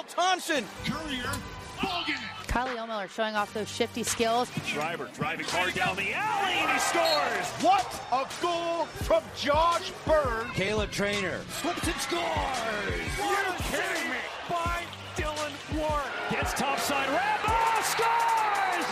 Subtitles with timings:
[0.00, 0.64] There's Lyle Thompson.
[0.84, 1.30] Currier,
[1.82, 2.14] Logan.
[2.46, 4.50] Carly Ohlmiller showing off those shifty skills.
[4.72, 7.46] Driver driving hard down the alley and he scores.
[7.62, 10.50] What a goal from Josh Byrne.
[10.52, 11.38] Caleb Trainer.
[11.38, 12.22] Flips and scores.
[13.18, 14.16] You're kidding me.
[14.48, 14.82] By
[15.16, 16.02] Dillon Ward.
[16.30, 17.40] Gets topside wrap.
[17.46, 18.86] Oh, scores!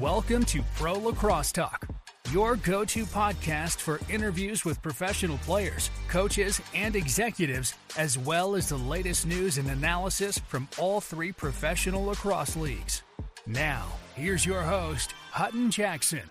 [0.00, 1.86] Welcome to Pro Lacrosse Talk,
[2.32, 8.68] your go to podcast for interviews with professional players, coaches, and executives, as well as
[8.68, 13.02] the latest news and analysis from all three professional lacrosse leagues.
[13.46, 16.22] Now, here's your host, Hutton Jackson.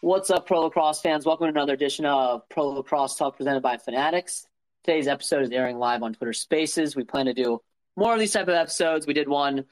[0.00, 1.26] What's up, Pro Lacrosse fans?
[1.26, 4.46] Welcome to another edition of Pro Lacrosse Talk presented by Fanatics.
[4.82, 6.96] Today's episode is airing live on Twitter Spaces.
[6.96, 7.60] We plan to do
[7.98, 9.06] more of these type of episodes.
[9.06, 9.66] We did one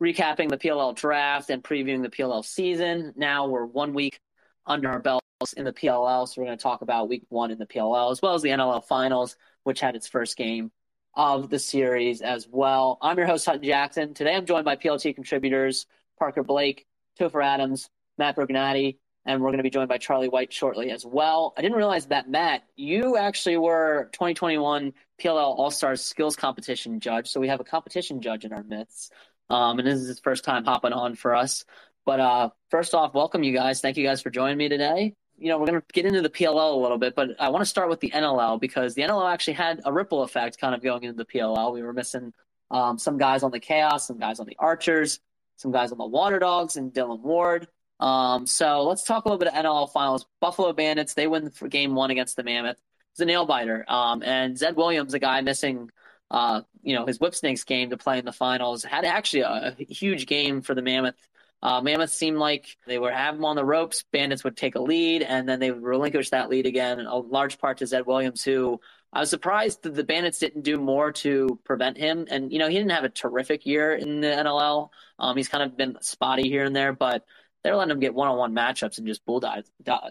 [0.00, 3.12] recapping the PLL draft and previewing the PLL season.
[3.16, 4.20] Now we're one week
[4.66, 5.22] under our belts
[5.56, 8.22] in the PLL, so we're going to talk about week one in the PLL as
[8.22, 10.70] well as the NLL finals, which had its first game
[11.14, 12.98] of the series as well.
[13.02, 14.14] I'm your host, Hutton Jackson.
[14.14, 15.86] Today I'm joined by PLT contributors
[16.18, 16.86] Parker Blake,
[17.18, 21.04] Topher Adams, Matt Brugnati, and we're going to be joined by Charlie White shortly as
[21.04, 21.52] well.
[21.56, 27.28] I didn't realize that, Matt, you actually were 2021 PLL All Stars Skills Competition judge,
[27.28, 29.12] so we have a competition judge in our midst.
[29.52, 31.64] Um, and this is his first time hopping on for us.
[32.06, 33.80] But uh, first off, welcome you guys.
[33.80, 35.14] Thank you guys for joining me today.
[35.38, 37.62] You know, we're going to get into the PLL a little bit, but I want
[37.62, 40.82] to start with the NLL because the NLL actually had a ripple effect kind of
[40.82, 41.72] going into the PLL.
[41.72, 42.32] We were missing
[42.70, 45.20] um, some guys on the Chaos, some guys on the Archers,
[45.56, 47.68] some guys on the Water Dogs, and Dillon Ward.
[48.00, 50.26] Um, so let's talk a little bit of NLL finals.
[50.40, 52.78] Buffalo Bandits, they win game one against the Mammoth.
[53.12, 53.84] It's a nail biter.
[53.86, 55.90] Um, and Zed Williams, a guy missing,
[56.32, 59.76] uh, you know, his Whip Snakes game to play in the finals, had actually a,
[59.78, 61.14] a huge game for the Mammoth.
[61.62, 64.04] Uh, Mammoth seemed like they would have him on the ropes.
[64.10, 67.00] Bandits would take a lead, and then they would relinquish that lead again.
[67.00, 68.80] A large part to Zed Williams, who
[69.12, 72.26] I was surprised that the Bandits didn't do more to prevent him.
[72.30, 74.88] And you know, he didn't have a terrific year in the NLL.
[75.18, 77.26] Um, he's kind of been spotty here and there, but
[77.62, 79.40] they're letting him get one-on-one matchups and just bull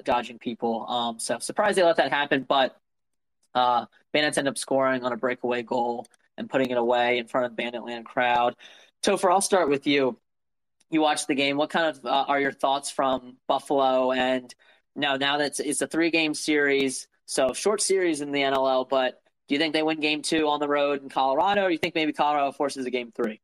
[0.03, 0.85] dodging people.
[0.87, 2.77] Um, so surprised they let that happen, but
[3.53, 6.07] uh, Bandits end up scoring on a breakaway goal
[6.37, 8.55] and putting it away in front of the Banditland crowd.
[9.03, 10.19] Topher, I'll start with you.
[10.89, 11.57] You watched the game.
[11.57, 14.11] What kind of uh, are your thoughts from Buffalo?
[14.11, 14.53] And
[14.95, 19.21] now, now that it's, it's a three-game series, so short series in the NLL, but
[19.47, 21.77] do you think they win game two on the road in Colorado, or do you
[21.77, 23.41] think maybe Colorado forces a game three?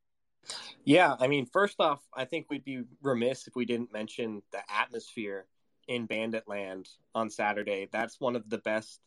[0.84, 4.62] Yeah, I mean, first off, I think we'd be remiss if we didn't mention the
[4.70, 5.46] atmosphere
[5.88, 7.90] in Bandit Land on Saturday.
[7.92, 9.00] That's one of the best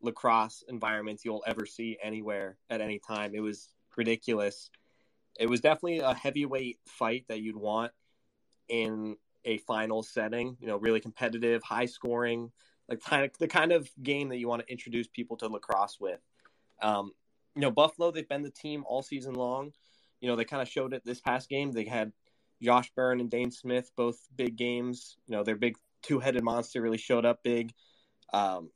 [0.00, 3.34] lacrosse environments you'll ever see anywhere at any time.
[3.34, 4.70] It was ridiculous.
[5.38, 7.92] It was definitely a heavyweight fight that you'd want
[8.68, 12.50] in a final setting, you know, really competitive, high scoring,
[12.88, 15.98] like kind of the kind of game that you want to introduce people to lacrosse
[16.00, 16.20] with.
[16.82, 17.12] Um,
[17.54, 19.72] you know, Buffalo, they've been the team all season long
[20.20, 21.72] you know, they kind of showed it this past game.
[21.72, 22.12] They had
[22.62, 25.16] Josh Byrne and Dhane Smith, both big games.
[25.26, 27.72] You know, their big two headed monster really showed up big.
[28.32, 28.70] Um,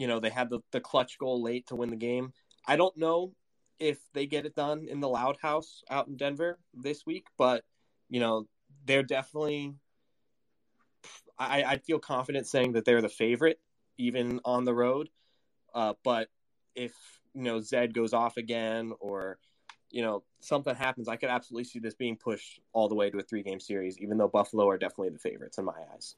[0.00, 2.32] you know, they had the, the clutch goal late to win the game.
[2.66, 3.34] I don't know
[3.78, 7.64] if they get it done in the Loud House out in Denver this week, but,
[8.08, 8.46] you know,
[8.86, 9.74] they're definitely.
[11.38, 13.60] I, I feel confident saying that they're the favorite,
[13.98, 15.10] even on the road.
[15.74, 16.28] Uh, but
[16.74, 16.94] if,
[17.34, 19.38] you know, Zed goes off again or
[19.90, 23.18] you know, something happens, I could absolutely see this being pushed all the way to
[23.18, 26.14] a three game series, even though Buffalo are definitely the favorites in my eyes.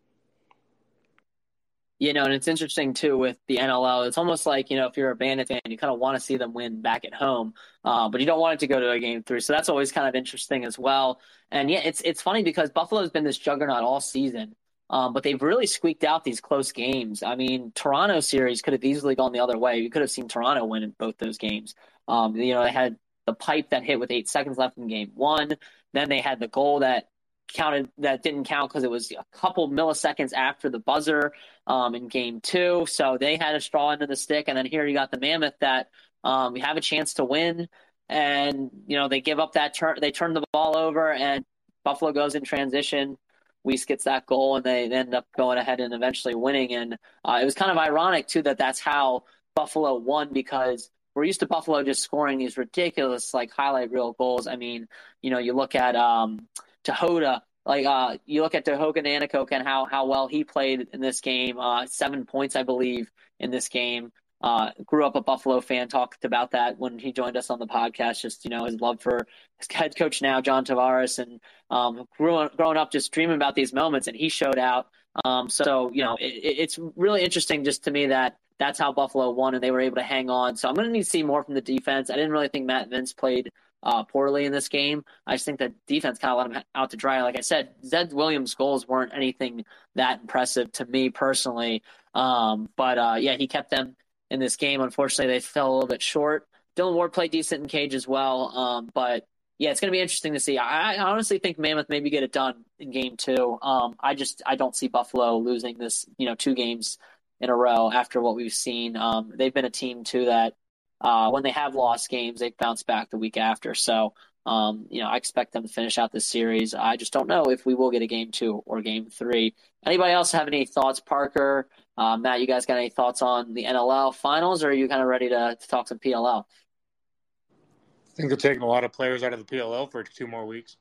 [2.03, 4.09] You know, and it's interesting too with the NLL.
[4.09, 6.21] It's almost like you know, if you're a Bandit fan, you kind of want to
[6.21, 7.54] see them win back at home,
[7.84, 9.39] uh, but you don't want it to go to a game three.
[9.39, 11.21] So that's always kind of interesting as well.
[11.53, 14.57] And yeah, it's it's funny because Buffalo's been this juggernaut all season,
[14.91, 17.22] um, but they've really squeaked out these close games.
[17.22, 19.78] I mean, Toronto series could have easily gone the other way.
[19.78, 21.77] You could have seen Toronto win in both those games.
[22.09, 22.97] Um, you know, they had
[23.28, 25.57] the pipe that hit with eight seconds left in game one.
[25.93, 27.10] Then they had the goal that
[27.53, 31.33] counted that didn't count because it was a couple milliseconds after the buzzer
[31.66, 32.87] um, in game two.
[32.89, 34.47] So they had a straw into the stick.
[34.49, 35.89] And then here you got the Mammoth that
[36.25, 37.69] um, have a chance to win.
[38.09, 41.45] And, you know, they give up that turn, they turn the ball over, and
[41.84, 43.16] Buffalo goes in transition.
[43.65, 46.75] Weiss gets that goal, and they end up going ahead and eventually winning.
[46.75, 49.25] And uh, it was kind of ironic, too, that that's how
[49.55, 54.47] Buffalo won because we're used to Buffalo just scoring these ridiculous like highlight reel goals.
[54.47, 54.89] I mean,
[55.21, 56.48] you know, you look at um
[56.84, 61.01] Tehota, like uh you look at Tehoka Nanticoke and how how well he played in
[61.01, 61.59] this game.
[61.59, 64.13] Uh seven points I believe in this game.
[64.43, 67.67] Uh, grew up a Buffalo fan, talked about that when he joined us on the
[67.67, 68.21] podcast.
[68.23, 69.27] Just you know his love for
[69.59, 71.41] his head coach now, John Tavares, and
[71.71, 74.89] um, growing growing up just dreaming about these moments, and he showed out.
[75.25, 79.31] Um, so you know it, it's really interesting just to me that that's how Buffalo
[79.31, 80.57] won, and they were able to hang on.
[80.57, 82.11] So I'm going to need to see more from the defense.
[82.11, 83.51] I didn't really think Matt Vinc played
[83.83, 85.05] uh, poorly in this game.
[85.27, 87.23] I just think that defense kind of let him out to dry.
[87.23, 89.65] Like I said, Zed Williams' goals weren't anything
[89.95, 91.83] that impressive to me personally.
[92.15, 93.97] Um, but uh, yeah, he kept them
[94.31, 94.81] in this game.
[94.81, 96.47] Unfortunately, they fell a little bit short.
[96.77, 98.57] Dillon Ward played decent in cage as well.
[98.57, 99.27] Um, but
[99.59, 100.59] yeah, it's going to be interesting to see.
[100.59, 103.59] I, I, honestly think Mammoth maybe get it done in game two.
[103.61, 106.99] Um, I just I don't see Buffalo losing this, you know, two games
[107.41, 108.97] in a row after what we've seen.
[108.97, 110.55] Um, they've been a team too that
[111.03, 113.75] uh, when they have lost games, they bounce back the week after.
[113.75, 114.15] So
[114.45, 116.75] um, you know, I expect them to finish out this series.
[116.75, 119.54] I just don't know if we will get a game two or game three.
[119.87, 121.69] Anybody else have any thoughts, Parker?
[121.97, 125.01] Uh, Matt, you guys got any thoughts on the NLL finals, or are you kind
[125.01, 126.45] of ready to, to talk some PLL?
[126.45, 130.45] I think they're taking a lot of players out of the PLL for two more
[130.45, 130.77] weeks.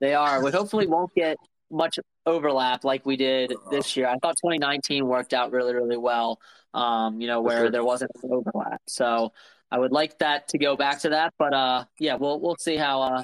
[0.00, 0.42] They are.
[0.44, 1.38] We hopefully won't get
[1.70, 4.06] much overlap like we did this year.
[4.06, 6.40] I thought 2019 worked out really, really well.
[6.74, 8.80] Um, you know, where there wasn't an overlap.
[8.86, 9.32] So
[9.70, 12.76] I would like that to go back to that, but uh, yeah, we'll we'll see
[12.76, 13.22] how uh,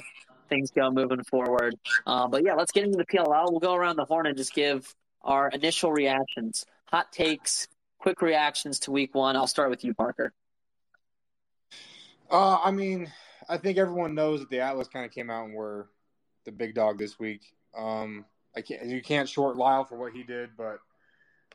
[0.49, 1.75] things go moving forward.
[2.05, 3.51] Uh, but yeah, let's get into the PLL.
[3.51, 7.67] We'll go around the horn and just give our initial reactions, hot takes,
[7.99, 9.35] quick reactions to Week One.
[9.35, 10.33] I'll start with you, Parker.
[12.31, 13.11] Uh, I mean,
[13.47, 15.89] I think everyone knows that the Atlas kind of came out and were
[16.45, 17.41] the big dog this week.
[17.75, 18.25] Um,
[18.59, 20.79] I can't, you can't short Lyle for what he did, but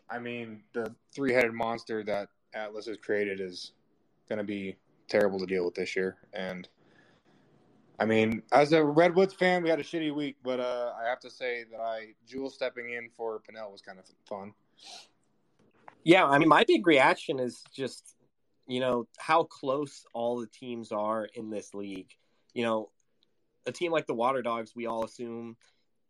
[0.08, 3.72] I mean, the three-headed monster that Atlas has created is
[4.26, 6.16] going to be terrible to deal with this year.
[6.32, 6.66] And
[8.00, 11.20] I mean, as a Redwoods fan, we had a shitty week, but uh, I have
[11.20, 14.54] to say that I Jules stepping in for Pannell was kind of fun.
[16.04, 18.16] Yeah, I mean, my big reaction is just
[18.66, 22.10] you know how close all the teams are in this league.
[22.54, 22.90] You know,
[23.66, 25.56] a team like the Water Dogs, we all assume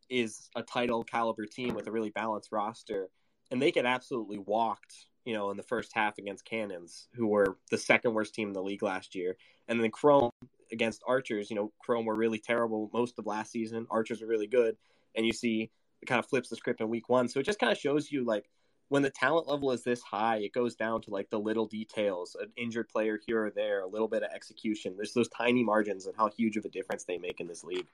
[0.08, 3.08] is a title caliber team with a really balanced roster,
[3.50, 7.56] and they get absolutely walked you know, in the first half against Cannons, who were
[7.70, 9.36] the second worst team in the league last year.
[9.68, 10.30] And then Chrome
[10.70, 13.86] against Archers, you know, Chrome were really terrible most of last season.
[13.90, 14.76] Archers were really good.
[15.14, 15.70] And you see
[16.02, 17.28] it kind of flips the script in week one.
[17.28, 18.50] So it just kind of shows you like
[18.88, 22.36] when the talent level is this high, it goes down to like the little details,
[22.38, 24.94] an injured player here or there, a little bit of execution.
[24.94, 27.86] There's those tiny margins and how huge of a difference they make in this league.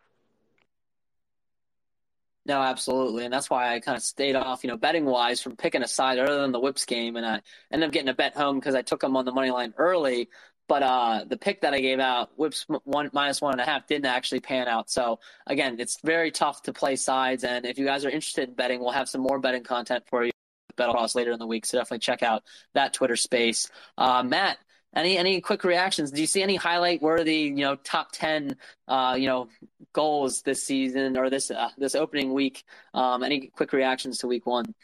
[2.46, 5.56] No, absolutely, and that's why I kind of stayed off, you know, betting wise from
[5.56, 7.40] picking a side other than the Whips game, and I
[7.70, 10.28] ended up getting a bet home because I took them on the money line early.
[10.66, 13.87] But uh, the pick that I gave out, Whips one minus one and a half,
[13.87, 14.88] didn't actually pan out.
[14.90, 18.54] So again, it's very tough to play sides, and if you guys are interested in
[18.54, 20.31] betting, we'll have some more betting content for you.
[20.78, 22.42] Across later in the week, so definitely check out
[22.72, 23.69] that Twitter space.
[23.98, 24.56] Uh, Matt,
[24.96, 26.10] any any quick reactions?
[26.10, 28.56] Do you see any highlight worthy, you know, top ten,
[28.88, 29.48] uh, you know,
[29.92, 32.64] goals this season or this uh, this opening week?
[32.94, 34.75] Um, any quick reactions to week one?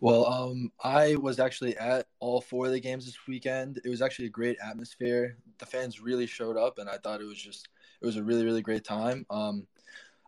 [0.00, 3.80] Well, um, I was actually at all four of the games this weekend.
[3.84, 5.36] It was actually a great atmosphere.
[5.58, 7.68] The fans really showed up, and I thought it was just
[8.00, 9.26] it was a really really great time.
[9.28, 9.66] Um,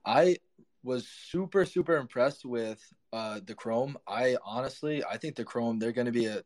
[0.05, 0.37] I
[0.85, 3.97] was super super impressed with uh, the Chrome.
[4.07, 6.43] I honestly I think the Chrome they're going to be a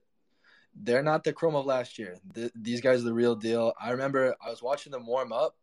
[0.82, 2.18] they're not the Chrome of last year.
[2.34, 3.72] The, these guys are the real deal.
[3.80, 5.56] I remember I was watching them warm up,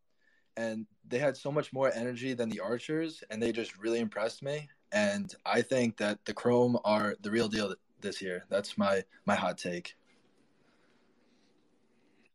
[0.58, 4.44] and they had so much more energy than the Archers, and they just really impressed
[4.44, 4.70] me.
[4.92, 8.46] And I think that the Chrome are the real deal this year.
[8.50, 9.96] That's my my hot take.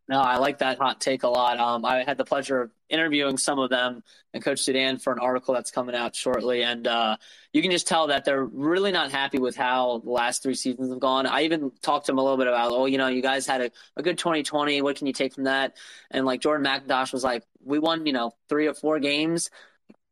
[0.08, 1.60] No, I like that hot take a lot.
[1.60, 5.18] Um, I had the pleasure of interviewing some of them and Coach Soudan for an
[5.18, 7.18] article that's coming out shortly, and uh,
[7.52, 10.90] you can just tell that they're really not happy with how the last three seasons
[10.90, 11.26] have gone.
[11.26, 13.60] I even talked to them a little bit about, oh, you know, you guys had
[13.60, 14.80] a, a good 2020.
[14.80, 15.76] What can you take from that?
[16.10, 19.50] And like Jordan McIntosh was like, we won, you know, three or four games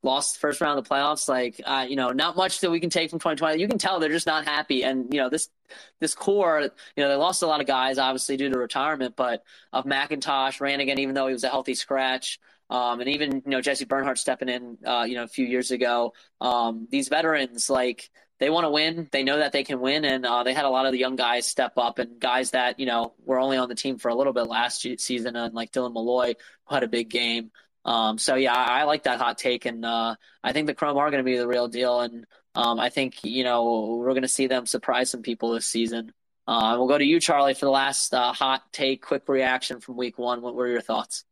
[0.03, 1.29] lost first round of the playoffs.
[1.29, 3.61] Like, uh, you know, not much that we can take from 2020.
[3.61, 4.85] You can tell they're just not happy.
[4.85, 5.49] And, you know, this,
[6.01, 6.61] this core,
[6.97, 10.61] you know, they lost a lot of guys, obviously, due to retirement, but of McIntosh,
[10.61, 12.39] Rannigan, even though he was a healthy scratch,
[12.69, 15.71] um, and even, you know, Jesse Bernhardt stepping in, uh, you know, a few years
[15.71, 19.09] ago, um, these veterans, like, they want to win.
[19.13, 21.17] They know that they can win, and uh, they had a lot of the young
[21.17, 24.15] guys step up, and guys that you know were only on the team for a
[24.15, 26.35] little bit last season, and like Dylan Molloy,
[26.67, 27.51] who had a big game.
[27.87, 30.99] Um, so yeah, I, I, like that hot take, and uh, I think the Chrome
[30.99, 32.27] are going to be the real deal, and
[32.57, 36.13] um, I think you know we're going to see them surprise some people this season.
[36.49, 39.97] Uh, we'll go to you, Charlie, for the last uh, hot take, quick reaction from
[39.97, 40.43] Week One.
[40.43, 41.25] What were your thoughts?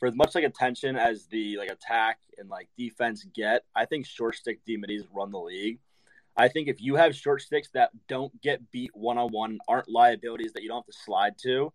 [0.00, 4.06] For as much like attention as the like attack and like defense get, I think
[4.06, 5.78] short stick D middies run the league.
[6.36, 9.88] I think if you have short sticks that don't get beat one on one, aren't
[9.88, 11.72] liabilities that you don't have to slide to,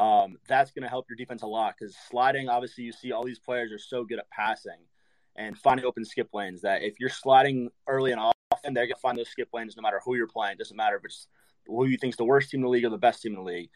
[0.00, 3.22] um, that's going to help your defense a lot because sliding, obviously, you see all
[3.22, 4.78] these players are so good at passing
[5.36, 9.00] and finding open skip lanes that if you're sliding early and often, they're going to
[9.00, 10.52] find those skip lanes no matter who you're playing.
[10.52, 11.28] It doesn't matter if it's
[11.66, 13.44] who you think's the worst team in the league or the best team in the
[13.44, 13.68] league.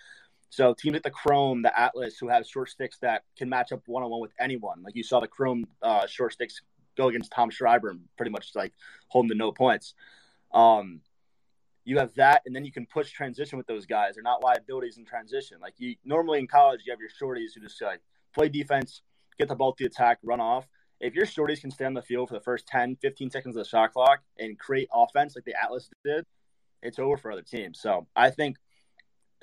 [0.49, 3.83] So teams like the Chrome, the Atlas, who have short sticks that can match up
[3.87, 4.83] one on one with anyone.
[4.83, 6.63] Like you saw the Chrome uh, short sticks
[6.97, 8.73] go against Tom Schreiber and pretty much like
[9.09, 9.93] holding the no points.
[10.55, 11.03] Um,
[11.85, 14.15] you have that, and then you can push transition with those guys.
[14.15, 15.59] They're not liabilities in transition.
[15.61, 18.01] Like you normally in college, you have your shorties who just like
[18.35, 19.03] play defense,
[19.39, 20.67] get the ball to the attack, run off.
[21.01, 23.65] If your shorties can stay on the field for the first 10, 15 seconds of
[23.65, 26.25] the shot clock and create offense like the Atlas did,
[26.83, 27.81] it's over for other teams.
[27.81, 28.57] So I think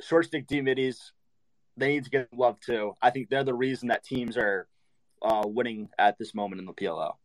[0.01, 1.11] short stick D middies,
[1.77, 2.95] they need to get love too.
[3.01, 4.67] I think they're the reason that teams are
[5.21, 7.15] uh, winning at this moment in the PLL.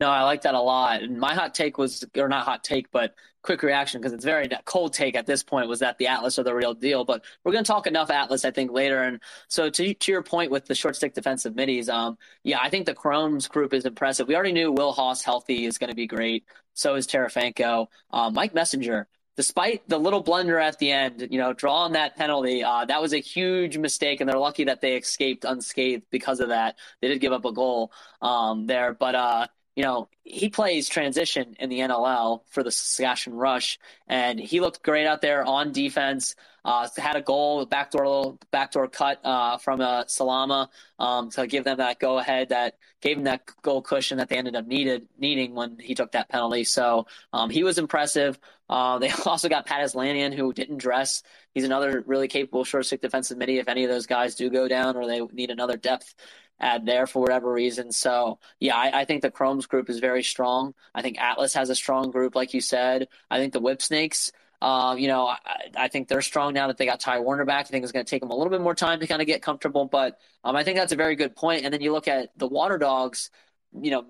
[0.00, 1.02] No, I like that a lot.
[1.02, 4.48] And my hot take was, or not hot take, but quick reaction because it's very
[4.64, 7.04] cold take at this point was that the Atlas are the real deal.
[7.04, 9.02] But we're going to talk enough Atlas, I think, later.
[9.02, 12.70] And so to to your point with the short stick defensive middies, um, yeah, I
[12.70, 14.26] think the Chrome's group is impressive.
[14.26, 16.44] We already knew Will Haus healthy is going to be great.
[16.72, 17.88] So is Tarafanko.
[18.10, 22.64] Um, Mike Messenger, despite the little blunder at the end, you know, drawing that penalty,
[22.64, 26.48] uh, that was a huge mistake, and they're lucky that they escaped unscathed because of
[26.48, 26.76] that.
[27.02, 27.92] They did give up a goal
[28.22, 29.46] um, there, but uh,
[29.80, 34.82] you know, he plays transition in the NLL for the Saskatchewan Rush, and he looked
[34.82, 36.34] great out there on defense.
[36.62, 40.68] Uh, had a goal, backdoor backdoor cut uh, from uh, Salama
[40.98, 44.36] um, to give them that go ahead that gave them that goal cushion that they
[44.36, 46.64] ended up needed needing when he took that penalty.
[46.64, 48.38] So um, he was impressive.
[48.68, 51.22] Uh, they also got Pat Aslanian, who didn't dress.
[51.54, 53.56] He's another really capable short stick defensive midi.
[53.56, 56.14] If any of those guys do go down or they need another depth
[56.60, 57.90] add there for whatever reason.
[57.92, 60.74] So yeah, I, I, think the Chromes group is very strong.
[60.94, 63.08] I think Atlas has a strong group, like you said.
[63.30, 64.32] I think the Whip Snakes.
[64.62, 65.38] Uh, you know, I,
[65.74, 67.64] I, think they're strong now that they got Ty Warner back.
[67.64, 69.26] I think it's going to take them a little bit more time to kind of
[69.26, 71.64] get comfortable, but um, I think that's a very good point.
[71.64, 73.30] And then you look at the Water Dogs.
[73.72, 74.04] You know,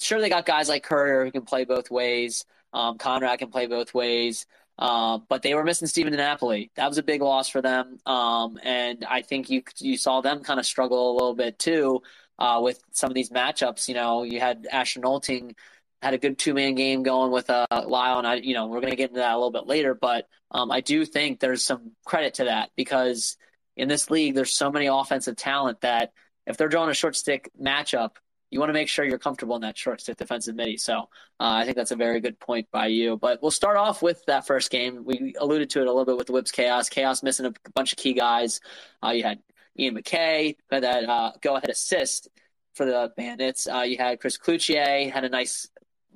[0.00, 2.44] sure they got guys like Currier who can play both ways.
[2.72, 4.46] Um, Conrad can play both ways.
[4.78, 6.70] Uh, but they were missing Stephen DiNapoli.
[6.76, 7.98] That was a big loss for them.
[8.06, 12.02] Um, and I think you you saw them kind of struggle a little bit too
[12.38, 13.88] uh, with some of these matchups.
[13.88, 15.54] You know, you had Asher Nolting
[16.02, 18.80] had a good two man game going with uh, Lyle, and I, you know, we're
[18.80, 19.94] going to get into that a little bit later.
[19.94, 23.36] But um, I do think there's some credit to that because
[23.76, 26.12] in this league, there's so many offensive talent that
[26.46, 28.16] if they're drawing a short stick matchup,
[28.54, 30.76] you want to make sure you're comfortable in that short stick defensive midi.
[30.76, 31.00] So
[31.40, 33.16] uh, I think that's a very good point by you.
[33.16, 35.04] But we'll start off with that first game.
[35.04, 36.88] We alluded to it a little bit with the Whips Chaos.
[36.88, 38.60] Chaos missing a bunch of key guys.
[39.04, 39.40] Uh, you had
[39.76, 42.28] Ian MacKay, had that uh, go ahead assist
[42.74, 43.66] for the Bandits.
[43.66, 45.68] Uh, you had Chris Cloutier, had a nice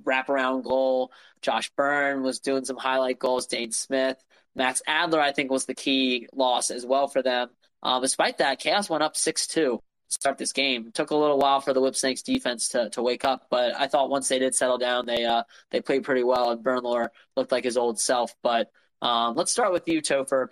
[0.05, 1.11] wraparound goal.
[1.43, 3.49] Josh Byrne was doing some highlight goals.
[3.49, 4.23] Dhane Smith.
[4.55, 7.49] Max Adler, I think, was the key loss as well for them.
[7.83, 10.89] Um, despite that, Chaos went up 6 2 start this game.
[10.89, 13.75] It took a little while for the Whip Snakes defense to, to wake up, but
[13.75, 17.09] I thought once they did settle down, they uh, they played pretty well, and Bernlohr
[17.37, 18.35] looked like his old self.
[18.43, 20.49] But um, let's start with you, Topher.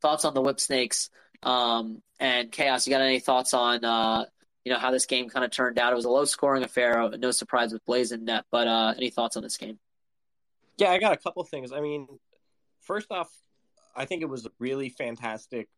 [0.00, 1.10] Thoughts on the Whip Snakes
[1.42, 2.86] um, and Chaos?
[2.86, 4.24] You got any thoughts on uh,
[4.64, 5.92] you know how this game kind of turned out?
[5.92, 8.44] It was a low scoring affair, no surprise with Blazing net.
[8.50, 9.78] But uh, any thoughts on this game?
[10.76, 11.72] Yeah, I got a couple things.
[11.72, 12.06] I mean,
[12.82, 13.30] first off,
[13.96, 15.68] I think it was a really fantastic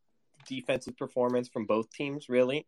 [0.47, 2.29] defensive performance from both teams.
[2.29, 2.67] Really,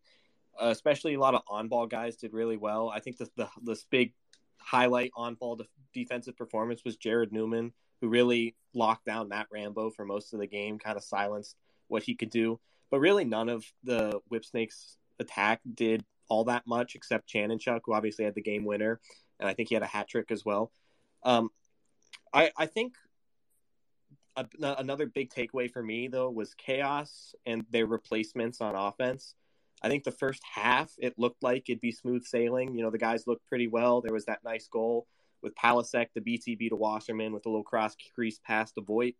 [0.60, 2.90] uh, especially a lot of on-ball guys did really well.
[2.90, 4.12] I think the, the this big
[4.58, 10.04] highlight on-ball de- defensive performance was Jarrod Neumann, who really locked down Matt Rambo for
[10.04, 11.56] most of the game, kind of silenced
[11.88, 12.60] what he could do.
[12.90, 17.92] But really, none of the Whip Snakes attack did all that much, except Chanenchuk, who
[17.92, 19.00] obviously had the game winner,
[19.38, 20.72] and I think he had a hat trick as well.
[21.22, 21.50] Um,
[22.32, 22.94] I, I think
[24.36, 29.34] a, another big takeaway for me though was chaos and their replacements on offense.
[29.82, 32.74] I think the first half it looked like it'd be smooth sailing.
[32.74, 34.00] You know, the guys looked pretty well.
[34.00, 35.06] There was that nice goal
[35.42, 39.14] with Palasek, the BTB to Wasserman with a little cross crease pass to Voigt.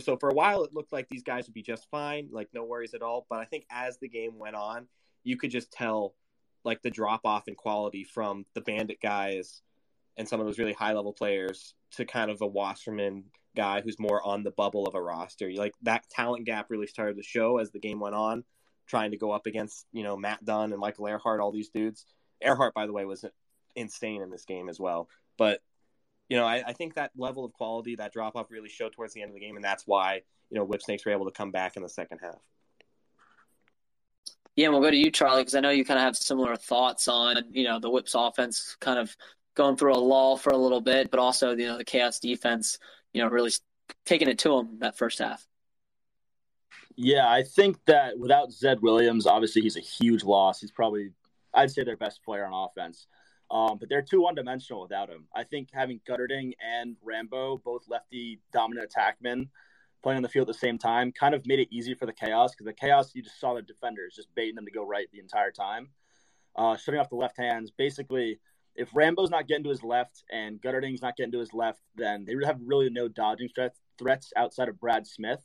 [0.00, 2.64] So for a while, it looked like these guys would be just fine, like no
[2.64, 3.26] worries at all.
[3.28, 4.88] But I think as the game went on,
[5.22, 6.14] you could just tell
[6.64, 9.62] like the drop off in quality from the Bandit guys
[10.16, 13.24] and some of those really high level players to kind of a Wasserman
[13.54, 15.52] guy who's more on the bubble of a roster.
[15.52, 18.44] Like that talent gap really started to show as the game went on
[18.86, 22.04] trying to go up against you know Matt Dunn and Michael Ehrhardt, all these dudes.
[22.44, 23.24] Ehrhardt, by the way, was
[23.74, 25.08] insane in this game as well.
[25.38, 25.60] But
[26.28, 29.12] you know, I, I think that level of quality, that drop off, really showed towards
[29.14, 31.50] the end of the game, and that's why you know Whipsnakes were able to come
[31.50, 32.38] back in the second half.
[34.56, 37.08] Yeah, we'll go to you, Charlie, because I know you kind of have similar thoughts
[37.08, 39.14] on you know the Whips offense kind of
[39.54, 42.78] going through a lull for a little bit, but also you know the chaos defense,
[43.12, 43.50] you know, really
[44.06, 45.46] taking it to them that first half.
[46.96, 50.60] Yeah, I think that without Zed Williams, obviously he's a huge loss.
[50.60, 51.10] He's probably,
[51.52, 53.06] I'd say, their best player on offense.
[53.50, 55.26] Um, but they're too one dimensional without him.
[55.34, 59.48] I think having Gutterding and Rambo, both lefty dominant attackmen,
[60.02, 62.12] playing on the field at the same time, kind of made it easy for the
[62.12, 65.08] Chaos because the Chaos, you just saw the defenders just baiting them to go right
[65.12, 65.88] the entire time,
[66.56, 67.70] uh, shutting off the left hands.
[67.70, 68.38] Basically,
[68.76, 72.24] if Rambo's not getting to his left and Gutterding's not getting to his left, then
[72.24, 75.44] they have really no dodging threats, threats outside of Brad Smith.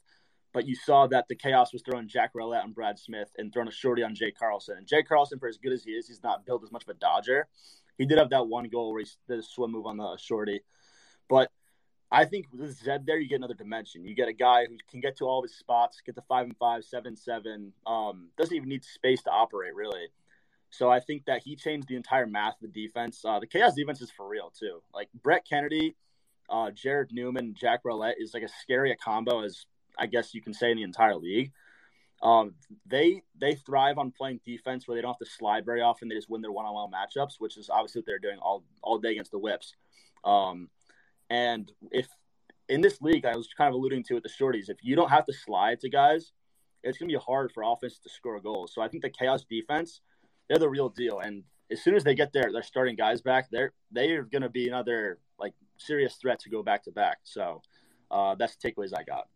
[0.52, 3.68] But you saw that the Chaos was throwing Jack Rowlett on Brad Smith and throwing
[3.68, 4.78] a shorty on Jay Carlson.
[4.78, 6.90] And Jay Carlson, for as good as he is, he's not built as much of
[6.90, 7.48] a dodger.
[7.98, 10.62] He did have that one goal where he did a swim move on the shorty.
[11.28, 11.52] But
[12.12, 14.04] I think with Zed there, you get another dimension.
[14.04, 16.46] You get a guy who can get to all of his spots, get the five
[16.46, 17.74] and five, seven seven.
[17.86, 20.08] Um, doesn't even need space to operate really.
[20.72, 23.24] So I think that he changed the entire math of the defense.
[23.26, 24.82] Uh, the chaos defense is for real too.
[24.94, 25.96] Like Brett Kennedy,
[26.50, 29.66] uh, Jarrod Neumann, Jack Rowlett is like as scary a combo as
[30.00, 31.52] I guess you can say in the entire league.
[32.22, 36.10] Um, they they thrive on playing defense where they don't have to slide very often.
[36.10, 38.64] They just win their one on one matchups, which is obviously what they're doing all
[38.82, 39.74] all day against the Whips.
[40.26, 40.70] Um,
[41.30, 42.08] and if
[42.68, 45.10] in this league, I was kind of alluding to it, the shorties, if you don't
[45.10, 46.32] have to slide to guys,
[46.84, 48.74] it's to be hard for offense to score goals.
[48.74, 50.02] So I think the chaos defense,
[50.48, 51.20] they're the real deal.
[51.20, 54.50] And as soon as they get their their starting guys back, they're they're going to
[54.50, 57.18] be another like serious threat to go back to back.
[57.24, 57.62] So
[58.12, 59.28] uh, that's the takeaways I got.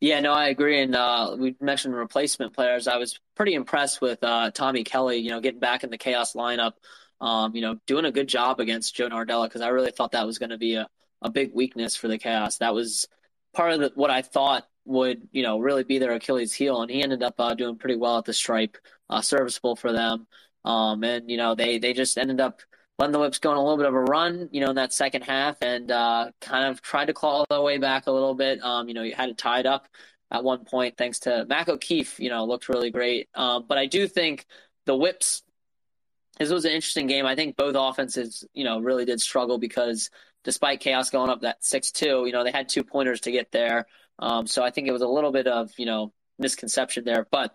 [0.00, 0.80] Yeah, no, I agree.
[0.80, 2.86] And uh, we mentioned replacement players.
[2.86, 5.16] I was pretty impressed with uh, Tommy Kelly.
[5.18, 6.74] You know, getting back in the chaos lineup
[7.20, 10.26] um, you know, doing a good job against Joe Nardella because I really thought that
[10.26, 10.88] was going to be a,
[11.22, 12.58] a big weakness for the Chaos.
[12.58, 13.06] That was
[13.54, 16.90] part of the, what I thought would, you know, really be their Achilles heel, and
[16.90, 18.76] he ended up uh, doing pretty well at the stripe,
[19.10, 20.26] uh, serviceable for them.
[20.64, 22.60] Um, and you know, they they just ended up
[22.98, 24.92] letting the Whips go on a little bit of a run, you know, in that
[24.92, 28.62] second half, and uh, kind of tried to claw their way back a little bit.
[28.62, 29.86] Um, you know, you had it tied up
[30.30, 32.18] at one point thanks to Mac O'Keefe.
[32.18, 33.28] You know, looked really great.
[33.34, 34.46] Um, but I do think
[34.86, 35.42] the Whips
[36.38, 37.26] this was an interesting game.
[37.26, 40.08] I think both offenses, you know, really did struggle because
[40.44, 43.50] despite chaos going up that six two, you know, they had two pointers to get
[43.52, 43.86] there.
[44.20, 47.54] Um, so I think it was a little bit of you know misconception there, but.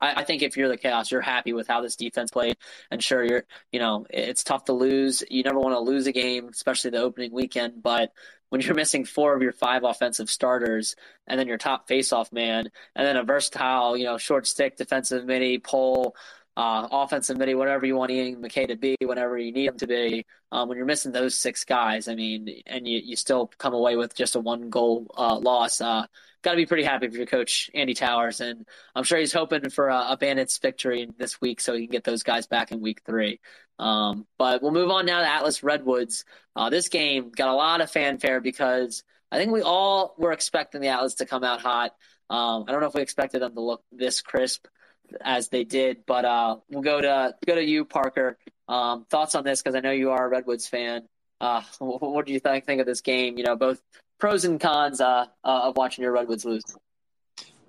[0.00, 2.56] I, I think if you're the chaos, you're happy with how this defense played,
[2.90, 5.22] and sure, you're you know it's tough to lose.
[5.30, 7.82] You never want to lose a game, especially the opening weekend.
[7.82, 8.12] But
[8.50, 12.70] when you're missing four of your five offensive starters, and then your top faceoff man,
[12.94, 16.14] and then a versatile, you know, short stick defensive mini, pole,
[16.56, 19.86] uh, offensive midi, whatever you want Ian MacKay to be, whenever you need him to
[19.86, 20.24] be.
[20.50, 23.96] Um, when you're missing those six guys, I mean, and you, you still come away
[23.96, 26.06] with just a one goal uh, loss, uh,
[26.42, 28.40] got to be pretty happy for your coach, Andy Towers.
[28.40, 31.92] And I'm sure he's hoping for a, a Bandits victory this week so he can
[31.92, 33.40] get those guys back in week three.
[33.78, 36.24] Um, but we'll move on now to Atlas Redwoods.
[36.54, 40.80] Uh, this game got a lot of fanfare because I think we all were expecting
[40.80, 41.92] the Atlas to come out hot.
[42.30, 44.66] Um, I don't know if we expected them to look this crisp
[45.20, 45.98] as they did.
[46.06, 48.38] But uh, we'll go to go to you, Parker.
[48.68, 51.02] Um, thoughts on this because I know you are a Redwoods fan.
[51.40, 53.38] Uh, what do you think think of this game?
[53.38, 53.80] You know, both
[54.18, 56.64] pros and cons uh, uh, of watching your Redwoods lose.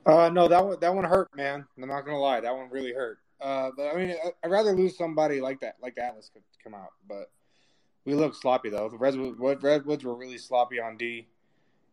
[0.05, 1.65] Uh, no, that one that one hurt, man.
[1.81, 3.19] I'm not gonna lie, that one really hurt.
[3.41, 6.91] Uh, but I mean, I'd rather lose somebody like that, like Atlas could come out.
[7.07, 7.29] But
[8.05, 8.89] we looked sloppy though.
[8.89, 11.27] The Redwoods, Redwoods were really sloppy on D,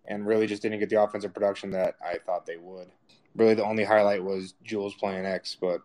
[0.07, 2.89] and really just didn't get the offensive production that I thought they would
[3.37, 5.81] really the only highlight was Jules playing X, but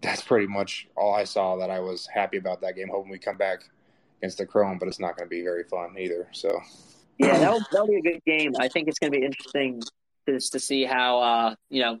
[0.00, 2.88] that's pretty much all I saw that I was happy about that game.
[2.90, 3.64] Hoping we come back
[4.18, 6.28] against the Chrome, but it's not going to be very fun either.
[6.32, 6.60] So
[7.18, 8.52] yeah, that'll, that'll be a good game.
[8.58, 9.82] I think it's going to be interesting
[10.28, 11.98] just to see how uh, you know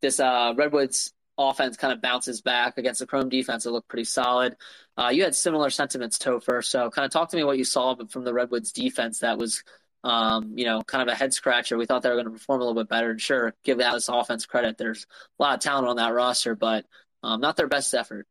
[0.00, 3.66] this uh, Redwoods offense kind of bounces back against the Chrome defense.
[3.66, 4.56] It looked pretty solid.
[4.96, 6.64] Uh, you had similar sentiments, Topher.
[6.64, 9.64] So kind of talk to me what you saw from the Redwoods defense that was
[10.04, 11.76] um, you know, kind of a head scratcher.
[11.76, 13.10] We thought they were going to perform a little bit better.
[13.10, 14.78] And sure, give Atlas offense credit.
[14.78, 15.06] There's
[15.38, 16.86] a lot of talent on that roster, but
[17.22, 18.26] um, not their best effort.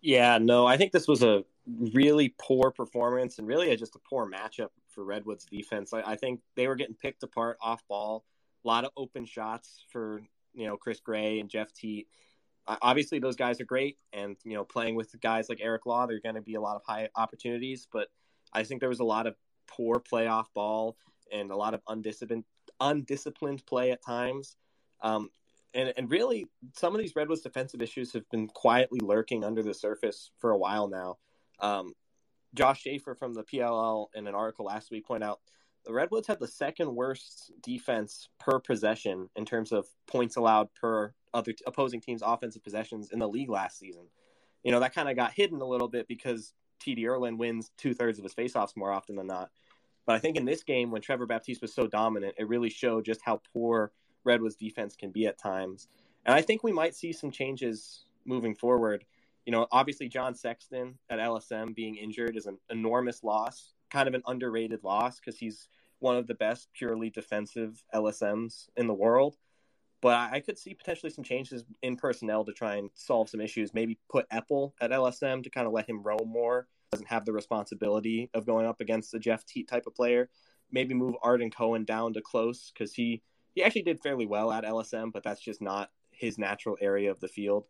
[0.00, 4.00] Yeah, no, I think this was a really poor performance and really a, just a
[4.08, 5.92] poor matchup for Redwood's defense.
[5.92, 8.24] I, I, think they were getting picked apart off ball.
[8.64, 10.22] A lot of open shots for
[10.54, 12.08] you know Chris Gray and Jeff Teat.
[12.68, 16.16] Obviously, those guys are great, and you know playing with guys like Eric Law, there
[16.16, 17.86] are going to be a lot of high opportunities.
[17.92, 18.08] But
[18.52, 19.36] I think there was a lot of
[19.76, 20.96] poor playoff ball
[21.32, 22.44] and a lot of undisciplined
[22.80, 24.56] undisciplined play at times.
[25.02, 25.30] Um,
[25.74, 29.74] and, and really, some of these Redwoods defensive issues have been quietly lurking under the
[29.74, 31.16] surface for a while now.
[31.60, 31.92] Um,
[32.54, 35.40] Josh Schaefer from the PLL in an article last week pointed out
[35.84, 41.14] the Redwoods had the second worst defense per possession in terms of points allowed per
[41.32, 44.06] other opposing teams' offensive possessions in the league last season.
[44.64, 47.94] You know, that kind of got hidden a little bit because TD Ierlan wins two
[47.94, 49.50] thirds of his faceoffs more often than not.
[50.06, 53.04] But I think in this game, when Trevor Baptiste was so dominant, it really showed
[53.04, 53.92] just how poor
[54.24, 55.88] Redwoods defense can be at times.
[56.24, 59.04] And I think we might see some changes moving forward.
[59.44, 64.14] You know, obviously John Sexton at LSM being injured is an enormous loss, kind of
[64.14, 69.36] an underrated loss because he's one of the best purely defensive LSMs in the world.
[70.02, 73.72] But I could see potentially some changes in personnel to try and solve some issues.
[73.72, 76.68] Maybe put Epple at LSM to kind of let him roam more.
[76.92, 80.28] Doesn't have the responsibility of going up against the Jeff Teat type of player.
[80.70, 83.22] Maybe move Arden Cohen down to close because he
[83.54, 87.20] he actually did fairly well at LSM, but that's just not his natural area of
[87.20, 87.66] the field.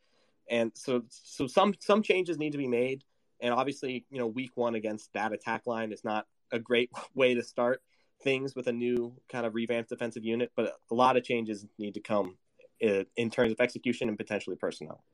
[0.51, 3.05] And so so some some changes need to be made.
[3.41, 7.35] And obviously, you know, week one against that attack line is not a great way
[7.35, 7.83] to start
[8.23, 11.95] things with a new kind of revamped defensive unit, but a lot of changes need
[11.95, 12.37] to come
[12.85, 15.05] uh, in terms of execution and potentially personnel.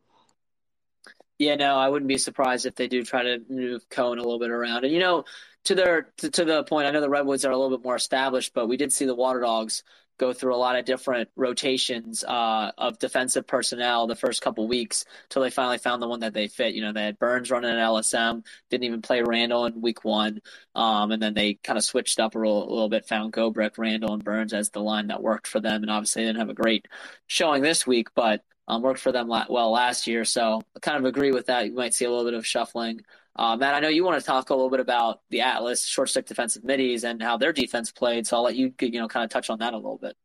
[1.43, 4.39] Yeah, no, I wouldn't be surprised if they do try to move Cohen a little
[4.39, 4.85] bit around.
[4.85, 5.25] And you know,
[5.65, 7.97] to their to, to the point, I know the Redwoods are a little bit more
[7.97, 9.83] established, but we did see the Water Dogs
[10.19, 15.05] go through a lot of different rotations uh, of defensive personnel the first couple weeks
[15.25, 16.75] until they finally found the one that they fit.
[16.75, 20.43] You know, they had Byrnes running an LSM, didn't even play Randall in week one,
[20.77, 23.79] um, and then they kind of switched up a little, a little, bit, found Gobrecht,
[23.79, 25.83] Randall, and Byrnes as the line that worked for them.
[25.83, 26.87] And obviously, they didn't have a great
[27.27, 30.25] showing this week, but um, worked for them well last year.
[30.25, 31.67] So I kind of agree with that.
[31.67, 33.03] You might see a little bit of shuffling
[33.35, 36.11] uh, Matt, I know you want to talk a little bit about the Atlas short
[36.11, 38.27] stick defensive middies and how their defense played.
[38.27, 40.17] So I'll let you you know kind of touch on that a little bit.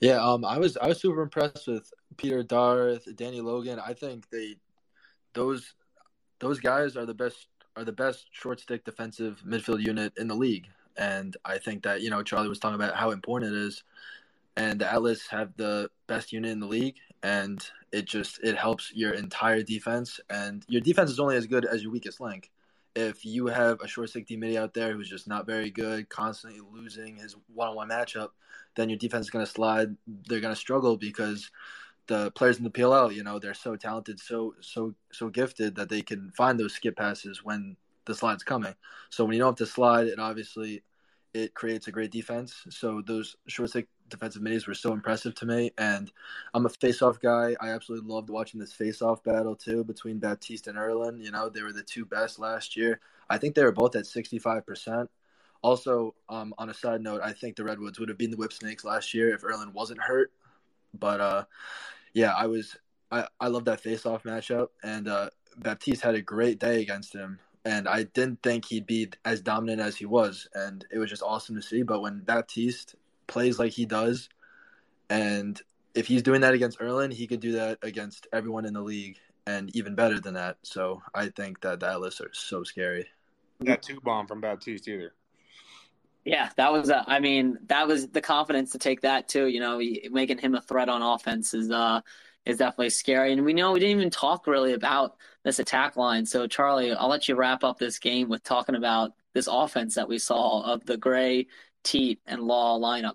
[0.00, 3.78] Yeah, um, I was I was super impressed with Peter Darth, Danny Logan.
[3.78, 4.56] I think they
[5.34, 5.74] those
[6.40, 10.34] those guys are the best are the best short stick defensive midfield unit in the
[10.34, 10.66] league.
[10.96, 13.84] And I think that, you know, Charlie was talking about how important it is.
[14.56, 18.92] And the Atlas have the best unit in the league and it just it helps
[18.94, 20.20] your entire defense.
[20.30, 22.52] And your defense is only as good as your weakest link.
[22.94, 26.60] If you have a short stick D out there who's just not very good, constantly
[26.72, 28.28] losing his one on one matchup,
[28.76, 29.96] then your defense is going to slide.
[30.28, 31.50] They're going to struggle because
[32.06, 35.88] the players in the PLL, you know, they're so talented, so so so gifted that
[35.88, 38.74] they can find those skip passes when the slide's coming.
[39.10, 40.84] So when you don't have to slide, it obviously
[41.36, 42.64] it creates a great defense.
[42.70, 45.70] So those short stick defensive minis were so impressive to me.
[45.76, 46.10] And
[46.54, 47.54] I'm a face-off guy.
[47.60, 51.22] I absolutely loved watching this face-off battle too between Baptiste and Ierlan.
[51.22, 53.00] You know, they were the two best last year.
[53.28, 55.08] I think they were both at 65%.
[55.60, 58.52] Also, um, on a side note, I think the Redwoods would have been the Whip
[58.52, 60.32] Snakes last year if Ierlan wasn't hurt.
[60.94, 61.44] But uh,
[62.14, 62.76] yeah, I was
[63.10, 67.38] I, I love that face-off matchup, and uh, Baptiste had a great day against him
[67.66, 71.22] and I didn't think he'd be as dominant as he was, and it was just
[71.22, 71.82] awesome to see.
[71.82, 72.94] But when Baptiste
[73.26, 74.28] plays like he does,
[75.10, 75.60] and
[75.92, 79.16] if he's doing that against Ierlan, he could do that against everyone in the league,
[79.48, 80.58] and even better than that.
[80.62, 83.08] So I think that that list are so scary.
[83.60, 85.12] That two bomb from Baptiste either.
[86.24, 86.88] Yeah, that was.
[86.88, 89.46] A, I mean, that was the confidence to take that too.
[89.46, 89.80] You know,
[90.12, 92.02] making him a threat on offense is uh
[92.46, 93.32] is definitely scary.
[93.32, 96.24] And we know we didn't even talk really about this attack line.
[96.24, 100.08] So Charlie, I'll let you wrap up this game with talking about this offense that
[100.08, 101.48] we saw of the Gray,
[101.82, 103.14] Teat, and Law lineup.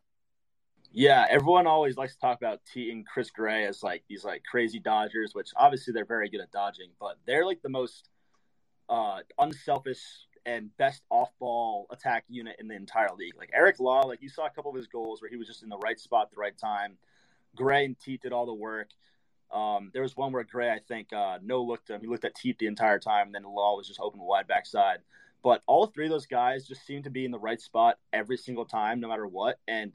[0.93, 4.43] Yeah, everyone always likes to talk about Teat and Chris Gray as like these like
[4.43, 8.09] crazy dodgers, which obviously they're very good at dodging, but they're like the most
[8.89, 10.01] uh, unselfish
[10.45, 13.35] and best off-ball attack unit in the entire league.
[13.37, 15.63] Like Eric Law, like you saw a couple of his goals where he was just
[15.63, 16.97] in the right spot at the right time.
[17.55, 18.89] Gray and Teat did all the work.
[19.53, 22.01] Um, there was one where Gray, I think, uh, no looked at him.
[22.01, 24.99] He looked at Teat the entire time, and then Law was just open wide backside.
[25.43, 28.37] But all three of those guys just seem to be in the right spot every
[28.37, 29.59] single time, no matter what.
[29.67, 29.93] And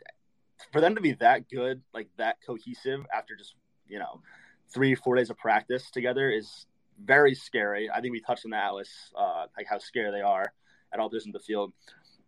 [0.73, 3.55] for them to be that good, like that cohesive after just,
[3.89, 4.21] you know,
[4.73, 6.67] three, four days of practice together is
[7.03, 7.89] very scary.
[7.91, 10.53] I think we touched on the Atlas, uh, like how scary they are
[10.93, 11.73] at all positions of the field.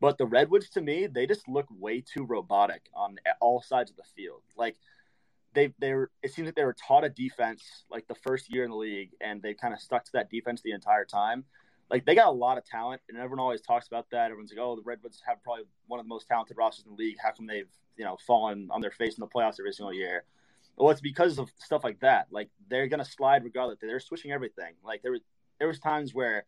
[0.01, 3.97] But the Redwoods, to me, they just look way too robotic on all sides of
[3.97, 4.43] the field.
[4.57, 4.77] Like
[5.59, 8.65] they they were it seems like they were taught a defense like the first year
[8.65, 11.45] in the league, and they kind of stuck to that defense the entire time
[11.91, 14.27] like they got a lot of talent, and everyone always talks about that.
[14.27, 16.97] Everyone's like, "Oh, the Redwoods have probably one of the most talented rosters in the
[16.97, 17.17] league.
[17.23, 20.25] How come they've you know fallen on their face in the playoffs every single year?"
[20.77, 22.27] Well, it's because of stuff like that.
[22.31, 23.79] Like they're gonna slide regardless.
[23.81, 24.75] They're switching everything.
[24.85, 25.23] Like there was
[25.59, 26.45] there was times where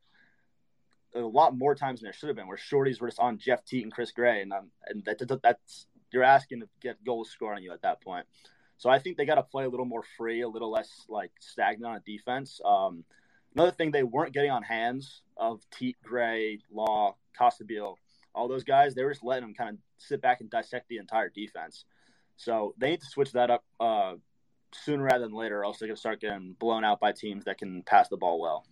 [1.14, 3.64] a lot more times than there should have been, where shorties were just on Jeff
[3.64, 7.56] Teat and Chris Gray, and um, and that, that's you're asking to get goals scored
[7.56, 8.26] on you at that point.
[8.80, 11.30] So I think they got to play a little more free, a little less like
[11.38, 12.60] stagnant on defense.
[12.64, 13.04] Um,
[13.54, 17.96] Another thing they weren't getting on hands of Teat, Gray, Law, Costabile,
[18.34, 18.94] all those guys.
[18.94, 21.84] They were just letting them kind of sit back and dissect the entire defense.
[22.36, 24.14] So they need to switch that up uh,
[24.72, 27.44] sooner rather than later, or else they're going to start getting blown out by teams
[27.46, 28.64] that can pass the ball well.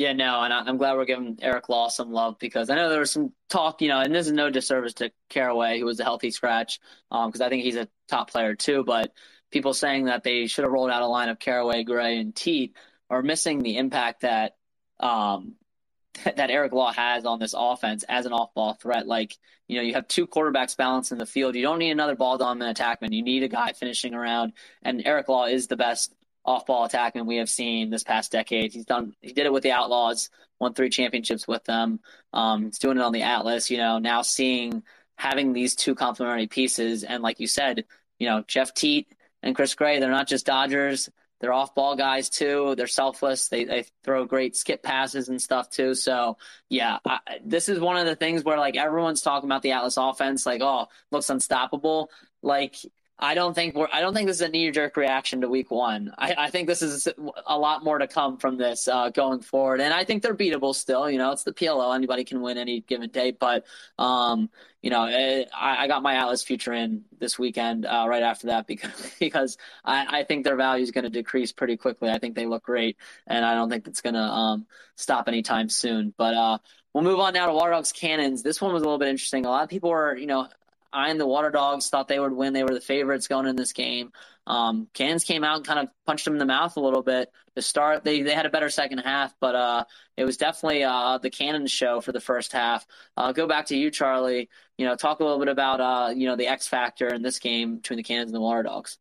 [0.00, 3.00] Yeah, no, and I'm glad we're giving Eric Law some love because I know there
[3.00, 6.04] was some talk, you know, and this is no disservice to Carraway, who was a
[6.04, 8.82] healthy scratch, because um, I think he's a top player too.
[8.82, 9.12] But
[9.50, 12.74] people saying that they should have rolled out a line of Carraway, Gray, and Teat
[13.10, 14.56] are missing the impact that
[15.00, 15.56] um,
[16.24, 19.06] that Eric Law has on this offense as an off-ball threat.
[19.06, 19.36] Like,
[19.68, 21.56] you know, you have two quarterbacks balanced in the field.
[21.56, 23.12] You don't need another ball dominant attackman.
[23.12, 27.36] You need a guy finishing around, and Eric Law is the best off-ball attackman we
[27.36, 28.72] have seen this past decade.
[28.72, 29.14] He's done.
[29.20, 32.00] He did it with the Outlaws, won three championships with them.
[32.32, 33.70] Um, he's doing it on the Atlas.
[33.70, 34.82] You know, now seeing
[35.16, 37.84] having these two complementary pieces, and like you said,
[38.18, 39.08] you know, Jeff Teat
[39.42, 41.08] and Chris Gray, they're not just Dodgers.
[41.40, 42.74] They're off ball guys too.
[42.76, 43.48] They're selfless.
[43.48, 45.94] They they throw great skip passes and stuff too.
[45.94, 46.36] So
[46.68, 49.96] yeah, I, this is one of the things where like everyone's talking about the Atlas
[49.96, 52.10] offense, like oh looks unstoppable.
[52.42, 52.76] Like
[53.20, 53.88] I don't think we're.
[53.92, 56.12] I don't think this is a knee jerk reaction to Week One.
[56.16, 57.06] I, I, think this is
[57.46, 60.74] a lot more to come from this uh, going forward, and I think they're beatable
[60.74, 61.08] still.
[61.10, 63.30] You know, it's the PLO; anybody can win any given day.
[63.32, 63.66] But
[63.98, 64.48] um,
[64.80, 68.22] you know, it, eh, I, I, got my Atlas future in this weekend uh, right
[68.22, 72.08] after that because because I, I think their value is going to decrease pretty quickly.
[72.08, 75.68] I think they look great, and I don't think it's going to um, stop anytime
[75.68, 76.14] soon.
[76.16, 76.58] But uh,
[76.92, 78.42] We'll move on now to Water Dogs Cannons.
[78.42, 79.46] This one was a little bit interesting.
[79.46, 80.48] A lot of people were, you know,
[80.92, 82.52] eyeing the Water Dogs, thought they would win.
[82.52, 84.12] They were the favorites going in this game.
[84.46, 87.30] Um, Cans came out and kind of punched them in the mouth a little bit
[87.54, 88.04] to start.
[88.04, 89.84] They they had a better second half, but uh,
[90.16, 92.86] it was definitely uh, the Cannon show for the first half.
[93.16, 94.48] Uh, go back to you, Charlie.
[94.76, 97.38] You know, talk a little bit about uh, you know the X factor in this
[97.38, 98.98] game between the Cannons and the Water Dogs.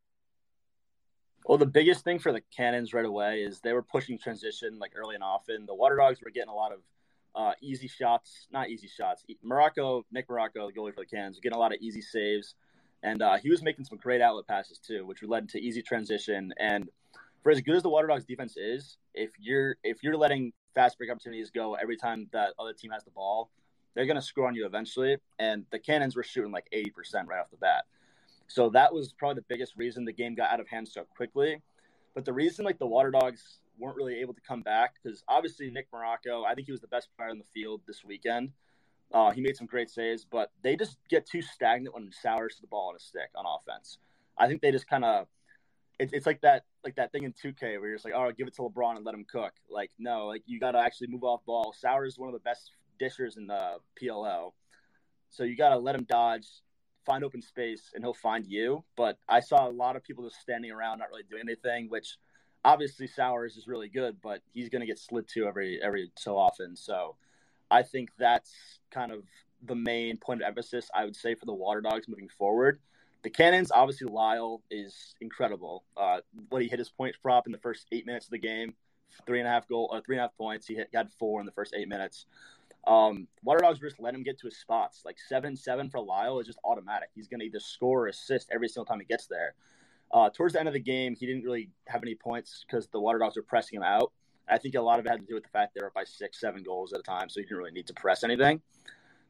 [1.46, 4.92] Well, the biggest thing for the Cannons right away is they were pushing transition like
[4.96, 5.66] early and often.
[5.66, 6.80] The Water Dogs were getting a lot of
[7.36, 9.24] uh, easy shots, not easy shots.
[9.46, 12.56] Marrocco, Nick Marrocco, the goalie for the Cans, getting a lot of easy saves,
[13.04, 16.54] and uh, he was making some great outlet passes too, which led to easy transition.
[16.60, 16.90] And
[17.44, 20.98] for as good as the Water Dogs defense is, if you're if you're letting fast
[20.98, 23.50] break opportunities go every time that other team has the ball,
[23.96, 25.18] they're going to score on you eventually.
[25.40, 27.86] And the Cannons were shooting like 80% right off the bat.
[28.48, 31.62] So that was probably the biggest reason the game got out of hand so quickly.
[32.16, 35.70] But the reason like the Water Dogs weren't really able to come back because obviously
[35.72, 38.52] Nick Marrocco, I think he was the best player on the field this weekend.
[39.12, 42.62] Uh, he made some great saves, but they just get too stagnant when Sowers to
[42.62, 43.98] the ball on a stick on offense.
[44.38, 45.28] I think they just kind of
[46.00, 48.48] it, it's like that like that thing in 2K where you're just like, oh, give
[48.48, 49.54] it to LeBron and let him cook.
[49.70, 51.74] Like no, like you got to actually move off ball.
[51.78, 54.54] Sowers is one of the best dishers in the PLO,
[55.30, 56.48] so you got to let him dodge,
[57.06, 58.84] find open space, and he'll find you.
[58.96, 62.18] But I saw a lot of people just standing around, not really doing anything, which
[62.64, 66.38] obviously Sowers is really good, but he's going to get slid to every every so
[66.38, 66.76] often.
[66.76, 67.16] So
[67.70, 68.54] I think that's
[68.92, 69.24] kind of
[69.64, 72.80] the main point of emphasis I would say for the Water Dogs moving forward.
[73.22, 75.84] The Cannons, obviously, Lyle is incredible.
[75.98, 78.74] Uh, what he hit his point prop in the first eight minutes of the game,
[79.26, 80.68] three and a half goal, uh, three and a half points.
[80.68, 82.26] He hit, had four in the first eight minutes.
[82.88, 85.02] Um, Water Dogs just let him get to his spots.
[85.04, 87.10] Like seven seven for Lyle is just automatic.
[87.14, 89.54] He's going to either score or assist every single time he gets there.
[90.12, 93.00] Uh, towards the end of the game, he didn't really have any points because the
[93.00, 94.12] Water Dogs were pressing him out.
[94.48, 95.94] I think a lot of it had to do with the fact they were up
[95.94, 98.62] by six, seven goals at a time, so he didn't really need to press anything.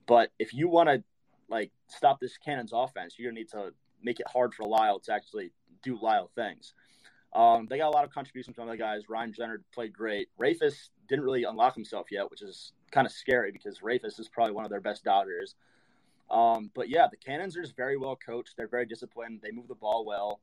[0.07, 1.03] But if you want to
[1.49, 5.13] like stop this Cannons offense, you're gonna need to make it hard for Lyle to
[5.13, 5.51] actually
[5.83, 6.73] do Lyle things.
[7.33, 9.09] Um, they got a lot of contributions from other guys.
[9.09, 10.29] Ryan Drenner played great.
[10.39, 14.53] Rafus didn't really unlock himself yet, which is kind of scary because Rafus is probably
[14.53, 15.55] one of their best Dodgers.
[16.31, 18.55] Um, but yeah, the Cannons are just very well coached.
[18.57, 19.41] They're very disciplined.
[19.43, 20.39] They move the ball well.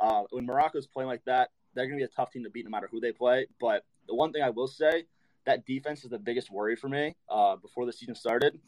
[0.00, 2.64] Uh, when Marrocco's playing like that, they're going to be a tough team to beat
[2.64, 3.46] no matter who they play.
[3.60, 5.04] But the one thing I will say,
[5.46, 8.58] that defense is the biggest worry for me uh, before the season started.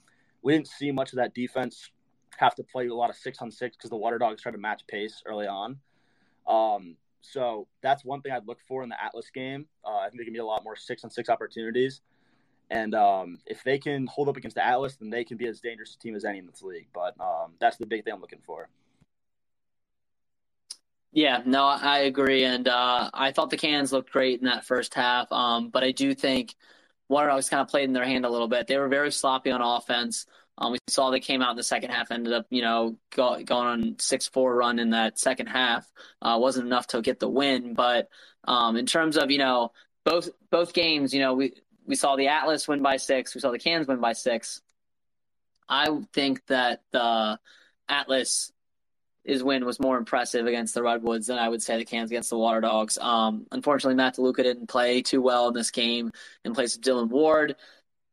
[0.42, 1.90] We didn't see much of that defense
[2.38, 4.58] have to play a lot of six on six because the Water Dogs tried to
[4.58, 5.78] match pace early on.
[6.46, 9.66] Um, so that's one thing I'd look for in the Atlas game.
[9.84, 12.00] Uh, I think they can be a lot more six on six opportunities.
[12.70, 15.60] And um, if they can hold up against the Atlas, then they can be as
[15.60, 16.88] dangerous a team as any in this league.
[16.94, 18.68] But um, that's the big thing I'm looking for.
[21.12, 24.94] Yeah, no, I agree, and uh, I thought the Cans looked great in that first
[24.94, 25.30] half.
[25.30, 26.54] Um, but I do think
[27.08, 28.66] Water Dogs kind of played in their hand a little bit.
[28.66, 30.24] They were very sloppy on offense.
[30.56, 33.42] Um, we saw they came out in the second half, ended up, you know, go,
[33.42, 35.86] going on six four run in that second half.
[36.22, 38.08] Uh, wasn't enough to get the win, but
[38.44, 39.72] um, in terms of you know
[40.04, 41.52] both both games, you know, we
[41.86, 44.62] we saw the Atlas win by six, we saw the Cans win by six.
[45.68, 47.38] I think that the
[47.88, 48.52] Atlas
[49.24, 52.30] his win was more impressive against the Redwoods than I would say the Cans against
[52.30, 52.98] the Water Dogs.
[52.98, 56.12] Um, unfortunately, Matt DeLuca didn't play too well in this game
[56.44, 57.56] in place of Dillon Ward,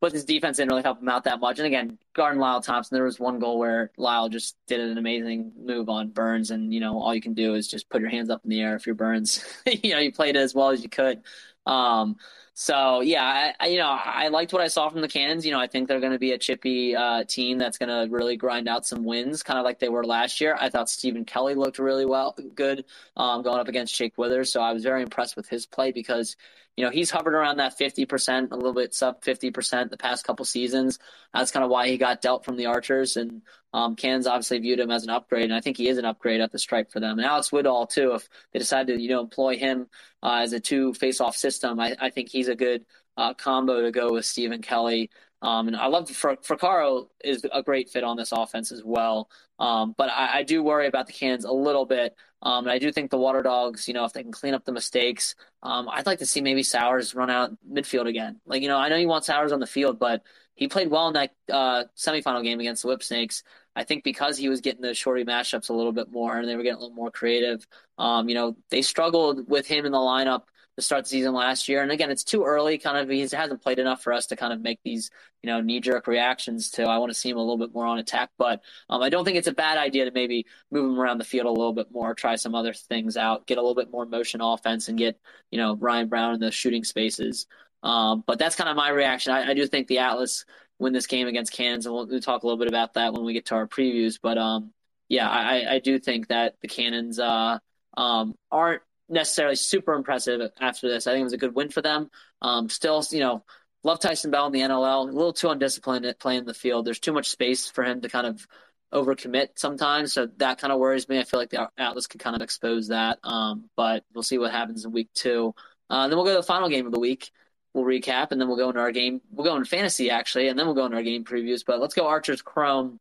[0.02, 1.58] but his defense didn't really help him out that much.
[1.58, 5.52] And again, guarding Lyle Thompson, there was one goal where Lyle just did an amazing
[5.60, 8.30] move on Byrnes, and you know all you can do is just put your hands
[8.30, 9.44] up in the air if you're Byrnes.
[9.66, 11.22] you know you played as well as you could.
[11.66, 12.18] Um,
[12.62, 15.46] so yeah, I, I, you know I liked what I saw from the Cans.
[15.46, 18.14] You know I think they're going to be a chippy uh, team that's going to
[18.14, 20.58] really grind out some wins, kind of like they were last year.
[20.60, 22.84] I thought Stephen Kelly looked really well, good
[23.16, 24.52] um, going up against Jake Withers.
[24.52, 26.36] So I was very impressed with his play because
[26.76, 30.44] you know he's hovered around that 50%, a little bit sub 50% the past couple
[30.44, 31.00] seasons.
[31.34, 33.42] That's kind of why he got dealt from the Archers, and
[33.72, 36.42] um, Cans obviously viewed him as an upgrade, and I think he is an upgrade
[36.42, 37.20] at the stripe for them.
[37.20, 39.88] And Alex Woodall too, if they decide to you know employ him
[40.24, 42.86] uh, as a two face-off system, I, I think he's a good
[43.18, 45.10] uh, combo to go with Stephen Kelly.
[45.42, 49.30] Um, and I love Fr- Fraccaro is a great fit on this offense as well.
[49.58, 52.16] Um, but I, I, do worry about the Cans a little bit.
[52.42, 54.64] Um, and I do think the Water Dogs, you know, if they can clean up
[54.66, 58.40] the mistakes, um, I'd like to see maybe Sowers run out midfield again.
[58.46, 60.24] Like, you know, I know you want Sowers on the field, but
[60.56, 63.44] he played well in that uh, semifinal game against the Whip Snakes.
[63.76, 66.56] I think because he was getting those shorty matchups a little bit more and they
[66.56, 67.66] were getting a little more creative.
[67.98, 70.44] Um, you know, they struggled with him in the lineup
[70.80, 71.82] to start the season last year.
[71.82, 72.78] And again, it's too early.
[72.78, 75.12] Kind of, he hasn't played enough for us to kind of make these,
[75.44, 76.84] you know, knee jerk reactions to.
[76.84, 79.26] I want to see him a little bit more on attack, but um, I don't
[79.26, 81.92] think it's a bad idea to maybe move him around the field a little bit
[81.92, 85.20] more, try some other things out, get a little bit more motion offense, and get
[85.52, 87.48] you know Ryan Brown in the shooting spaces.
[87.84, 89.32] Um, but that's kind of my reaction.
[89.32, 90.44] I, I, do think the Atlas
[90.80, 93.24] win this game against Cans, and we'll, we'll, talk a little bit about that when
[93.24, 94.20] we get to our previews.
[94.22, 94.74] But um,
[95.08, 97.60] yeah, I, I, do think that the Cannons uh,
[97.96, 101.08] um, aren't necessarily super impressive after this.
[101.08, 102.10] I think it was a good win for them.
[102.42, 103.44] Um, still, you know,
[103.84, 105.10] love Tyson Bell in the NLL.
[105.10, 106.86] A little too undisciplined at playing the field.
[106.86, 108.46] There's too much space for him to kind of
[108.94, 110.14] overcommit sometimes.
[110.14, 111.20] So that kind of worries me.
[111.20, 113.20] I feel like the Atlas could kind of expose that.
[113.24, 115.54] Um, but we'll see what happens in week two.
[115.90, 117.32] Uh, then we'll go to the final game of the week.
[117.74, 119.22] We'll recap and then we'll go into our game.
[119.32, 121.64] We'll go into fantasy actually, and then we'll go into our game previews.
[121.66, 123.00] But let's go Archers Chrome.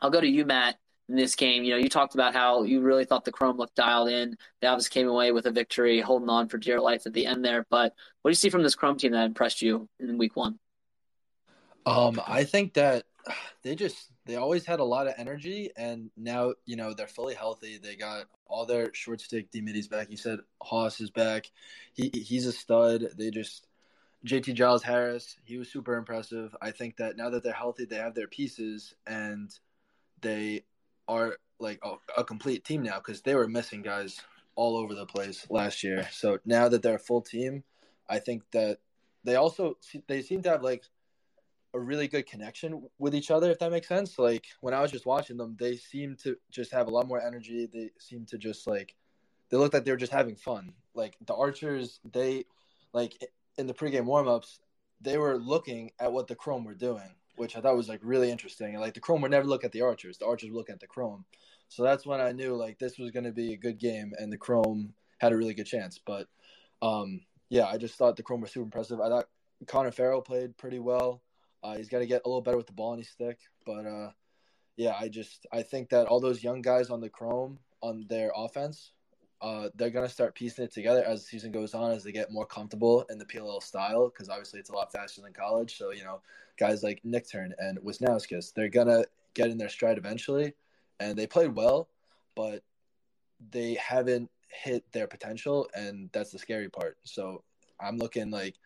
[0.00, 0.76] I'll go to you, Matt
[1.08, 1.64] in this game.
[1.64, 4.36] You know, you talked about how you really thought the Chrome looked dialed in.
[4.60, 7.44] They obviously came away with a victory, holding on for dear life at the end
[7.44, 7.66] there.
[7.70, 10.58] But what do you see from this Chrome team that impressed you in Week One?
[11.86, 13.04] Um, I think that
[13.62, 17.34] they just they always had a lot of energy, and now you know they're fully
[17.34, 17.78] healthy.
[17.78, 20.10] They got all their short stick D middies back.
[20.10, 21.50] You said Haus is back.
[21.94, 23.08] He he's a stud.
[23.16, 23.66] They just
[24.26, 26.54] JT Giles Harris, he was super impressive.
[26.60, 29.50] I think that now that they're healthy, they have their pieces and
[30.20, 30.64] they
[31.08, 34.20] are like a, a complete team now because they were missing guys
[34.54, 36.08] all over the place last year.
[36.12, 37.64] So now that they're a full team,
[38.08, 38.78] I think that
[39.24, 40.84] they also they seem to have like
[41.74, 44.18] a really good connection with each other if that makes sense.
[44.18, 47.20] Like when i was just watching them they seem to just have a lot more
[47.20, 47.68] energy.
[47.72, 48.94] They seem to just like
[49.50, 50.72] they looked like they were just having fun.
[50.94, 52.44] Like the archers they
[52.92, 53.22] like
[53.56, 54.58] in the pregame warmups
[55.00, 58.30] they were looking at what the chrome were doing which I thought was like really
[58.30, 58.74] interesting.
[58.74, 60.80] And like the Chrome would never look at the Archers; the Archers would look at
[60.80, 61.24] the Chrome.
[61.68, 64.32] So that's when I knew like this was going to be a good game, and
[64.32, 65.98] the Chrome had a really good chance.
[66.04, 66.28] But
[66.82, 69.00] um, yeah, I just thought the Chrome were super impressive.
[69.00, 69.28] I thought
[69.66, 71.22] Connor Farrell played pretty well.
[71.62, 73.84] Uh, he's got to get a little better with the ball in his stick, but
[73.84, 74.10] uh,
[74.76, 78.32] yeah, I just I think that all those young guys on the Chrome on their
[78.34, 78.92] offense
[79.40, 82.12] uh, they're going to start piecing it together as the season goes on, as they
[82.12, 85.76] get more comfortable in the PLL style, because obviously it's a lot faster than college.
[85.76, 86.20] So, you know,
[86.58, 90.54] guys like Nick Turn and Wisnauskas, they're going to get in their stride eventually.
[90.98, 91.88] And they played well,
[92.34, 92.62] but
[93.50, 95.68] they haven't hit their potential.
[95.74, 96.96] And that's the scary part.
[97.04, 97.44] So
[97.80, 98.56] I'm looking like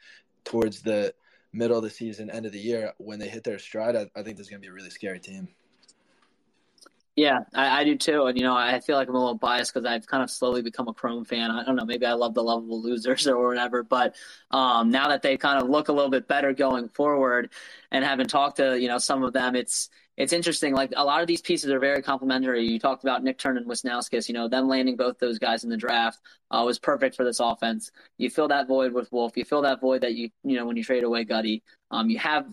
[0.44, 1.14] towards the
[1.52, 4.22] middle of the season, end of the year, when they hit their stride, I, I
[4.22, 5.48] think there's going to be a really scary team.
[7.14, 8.24] Yeah, I, I, do too.
[8.24, 10.62] And, you know, I feel like I'm a little biased because I've kind of slowly
[10.62, 11.50] become a Chrome fan.
[11.50, 13.82] I don't know, maybe I love the lovable losers or whatever.
[13.82, 14.16] But
[14.50, 17.50] um, now that they kind of look a little bit better going forward
[17.90, 20.74] and having talked to, you know, some of them, it's it's interesting.
[20.74, 22.66] Like a lot of these pieces are very complementary.
[22.66, 25.70] You talked about Nick Turn and Wisnauskas, you know, them landing both those guys in
[25.70, 26.18] the draft
[26.50, 27.90] uh, was perfect for this offense.
[28.18, 29.36] You fill that void with Wolf.
[29.36, 31.62] You fill that void that you, you know, when you trade away Gutty.
[31.90, 32.46] Um, you have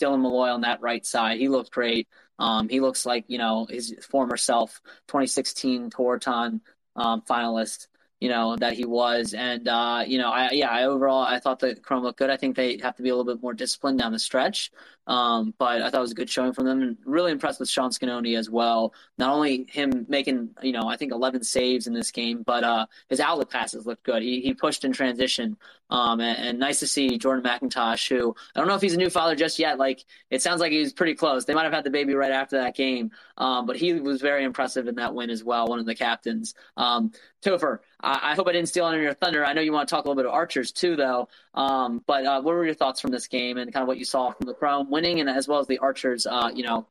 [0.00, 1.38] Dylan Molloy on that right side.
[1.38, 2.08] He looked great.
[2.38, 6.60] Um, he looks like you know his former self, 2016 Tewaaraton
[6.96, 7.86] um, finalist.
[8.20, 9.32] you know, that he was.
[9.32, 12.30] And, uh, you know, I, yeah, I overall, I thought the Chrome looked good.
[12.30, 14.72] I think they have to be a little bit more disciplined down the stretch.
[15.06, 17.68] Um, but I thought it was a good showing from them and really impressed with
[17.68, 18.92] Sean Sconone as well.
[19.18, 22.86] Not only him making, you know, I think 11 saves in this game, but, uh,
[23.08, 24.22] his outlet passes looked good.
[24.22, 25.56] He, he pushed in transition.
[25.90, 28.98] Um, and, and nice to see Jordan McIntosh, who I don't know if he's a
[28.98, 29.78] new father just yet.
[29.78, 31.44] Like, it sounds like he's pretty close.
[31.44, 33.10] They might have had the baby right after that game.
[33.36, 36.54] Um, but he was very impressive in that win as well, one of the captains.
[36.76, 37.12] Um,
[37.42, 39.44] Topher, I, I, hope I didn't steal any of your thunder.
[39.44, 41.28] I know you want to talk a little bit of Archers too, though.
[41.54, 44.04] Um, but uh, what were your thoughts from this game and kind of what you
[44.04, 46.26] saw from the Chrome winning, and as well as the Archers?
[46.26, 46.86] Uh, you know,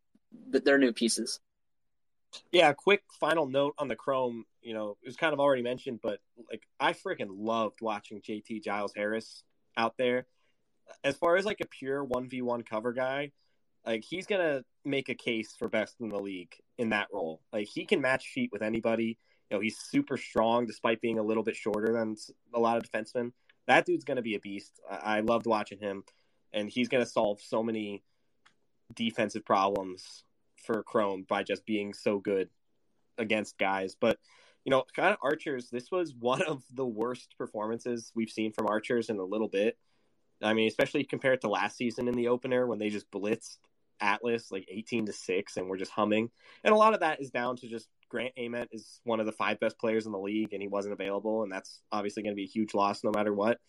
[0.51, 1.39] th- their new pieces.
[2.51, 4.45] Yeah, quick final note on the Chrome.
[4.61, 6.19] You know, it was kind of already mentioned, but
[6.49, 9.43] like I freaking loved watching JT Giles Harris
[9.75, 10.25] out there.
[11.03, 13.31] As far as like a pure one v one cover guy,
[13.85, 17.41] like he's gonna make a case for best in the league in that role.
[17.51, 19.17] Like he can match feet with anybody.
[19.49, 22.15] You know, he's super strong despite being a little bit shorter than
[22.53, 23.31] a lot of defensemen.
[23.67, 24.79] That dude's to be a beast.
[24.89, 26.03] I-, I loved watching him,
[26.53, 28.03] and he's to solve so many
[28.93, 30.23] defensive problems
[30.65, 32.49] for Chrome by just being so good
[33.17, 33.95] against guys.
[33.99, 34.17] But
[34.65, 38.67] you know, kind of Archers, this was one of the worst performances we've seen from
[38.67, 39.77] Archers in a little bit.
[40.41, 43.57] I mean, especially compared to last season in the opener when they just blitzed
[43.99, 46.29] Atlas like 18 to 6 and we're just humming.
[46.63, 49.31] And a lot of that is down to just Grant Ament is one of the
[49.31, 52.37] five best players in the league, and he wasn't available, and that's obviously going to
[52.37, 53.59] be a huge loss no matter what.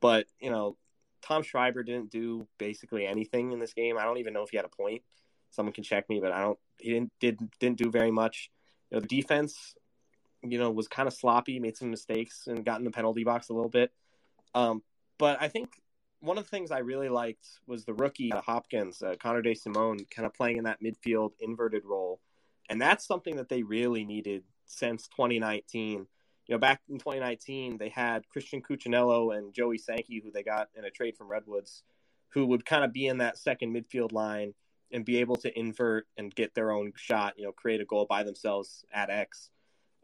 [0.00, 0.76] But you know,
[1.22, 3.98] Tom Schreiber didn't do basically anything in this game.
[3.98, 5.02] I don't even know if he had a point.
[5.50, 6.58] Someone can check me, but I don't.
[6.78, 8.50] He didn't did didn't do very much.
[8.90, 9.74] You know, the defense,
[10.42, 13.48] you know, was kind of sloppy, made some mistakes, and got in the penalty box
[13.48, 13.92] a little bit.
[14.54, 14.82] Um,
[15.18, 15.70] but I think
[16.20, 20.26] one of the things I really liked was the rookie Hopkins, uh, Connor DeSimone, kind
[20.26, 22.20] of playing in that midfield inverted role
[22.68, 26.06] and that's something that they really needed since 2019.
[26.46, 30.68] You know, back in 2019, they had Christian Cuccinello and Joey Sankey, who they got
[30.74, 31.82] in a trade from Redwoods,
[32.28, 34.54] who would kind of be in that second midfield line
[34.92, 38.06] and be able to invert and get their own shot, you know, create a goal
[38.08, 39.50] by themselves at X.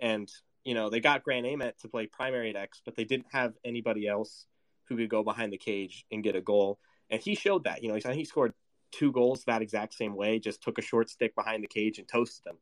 [0.00, 0.30] And,
[0.64, 3.54] you know, they got Grant Ament to play primary at X, but they didn't have
[3.64, 4.46] anybody else
[4.84, 6.78] who could go behind the cage and get a goal.
[7.10, 7.82] And he showed that.
[7.82, 8.54] You know, he scored
[8.90, 12.08] two goals that exact same way, just took a short stick behind the cage and
[12.08, 12.58] toasted them.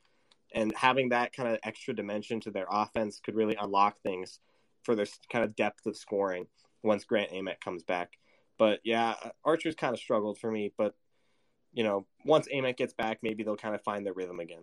[0.52, 4.40] And having that kind of extra dimension to their offense could really unlock things
[4.82, 6.46] for their kind of depth of scoring
[6.82, 8.12] once Grant Ament comes back.
[8.58, 9.14] But yeah,
[9.44, 10.72] Archer's kind of struggled for me.
[10.76, 10.94] But
[11.72, 14.62] you know, once Ament gets back, maybe they'll kind of find their rhythm again.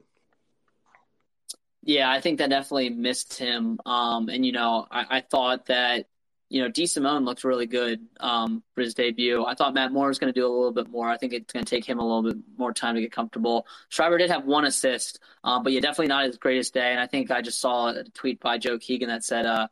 [1.83, 3.79] Yeah, I think that definitely missed him.
[3.85, 6.07] Um, and you know, I, I thought that
[6.49, 9.45] you know, DeSimone looked really good um, for his debut.
[9.45, 11.09] I thought Matt Moore was going to do a little bit more.
[11.09, 13.67] I think it's going to take him a little bit more time to get comfortable.
[13.89, 16.91] Schreiber did have one assist, um, but yeah, definitely not his greatest day.
[16.91, 19.67] And I think I just saw a tweet by Joe Keegan that said uh,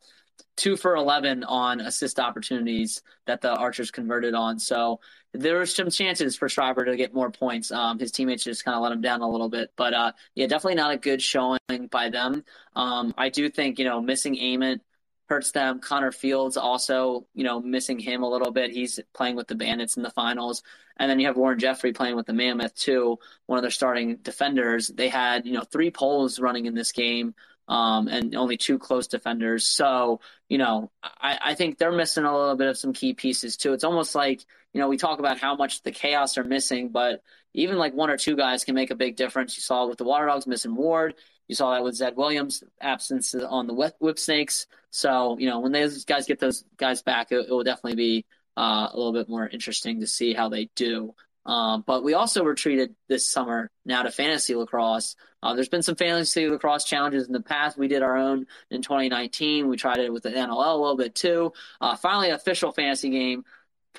[0.55, 4.59] two for 11 on assist opportunities that the Archers converted on.
[4.59, 4.99] So
[5.33, 7.71] there were some chances for Schreiber to get more points.
[7.71, 9.71] Um, his teammates just kind of let him down a little bit.
[9.75, 11.59] But uh, yeah, definitely not a good showing
[11.91, 12.43] by them.
[12.75, 14.81] Um, I do think, you know, missing Ament–
[15.27, 15.79] hurts them.
[15.79, 18.71] Connor Fields also, you know, missing him a little bit.
[18.71, 20.61] He's playing with the Bandits in the finals.
[20.97, 23.17] And then you have Warren Jeffrey playing with the Mammoth too,
[23.47, 24.87] one of their starting defenders.
[24.87, 27.33] They had, you know, three poles running in this game.
[27.67, 29.67] Um, and only two close defenders.
[29.67, 33.57] So, you know, I, I think they're missing a little bit of some key pieces
[33.57, 33.73] too.
[33.73, 37.23] It's almost like, you know, we talk about how much the chaos are missing, but
[37.55, 39.57] even like one or two guys can make a big difference.
[39.57, 41.15] You saw with the Water Dogs missing Ward.
[41.47, 44.67] You saw that with Zed Williams' absence on the Whip Snakes.
[44.91, 48.25] So, you know, when those guys get those guys back, it, it will definitely be
[48.57, 51.15] uh, a little bit more interesting to see how they do.
[51.45, 55.15] Um, but we also retreated this summer now to fantasy lacrosse.
[55.43, 57.77] Uh, there's been some fantasy lacrosse challenges in the past.
[57.77, 59.67] We did our own in 2019.
[59.67, 61.53] We tried it with the NLL a little bit too.
[61.79, 63.45] Uh, finally, official fantasy game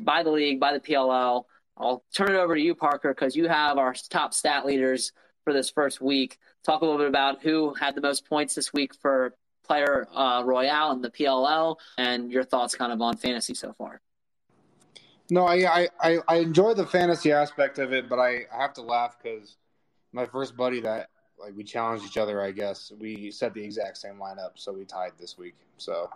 [0.00, 1.44] by the league, by the PLL.
[1.76, 5.12] I'll turn it over to you, Parker, because you have our top stat leaders
[5.44, 6.38] for this first week.
[6.64, 9.34] Talk a little bit about who had the most points this week for
[9.64, 14.00] player uh, royale and the PLL, and your thoughts kind of on fantasy so far.
[15.30, 18.82] No, I I, I enjoy the fantasy aspect of it, but I, I have to
[18.82, 19.56] laugh because
[20.12, 22.40] my first buddy that like we challenged each other.
[22.40, 25.54] I guess we set the exact same lineup, so we tied this week.
[25.78, 26.10] So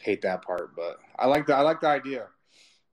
[0.00, 2.28] hate that part, but I like the I like the idea.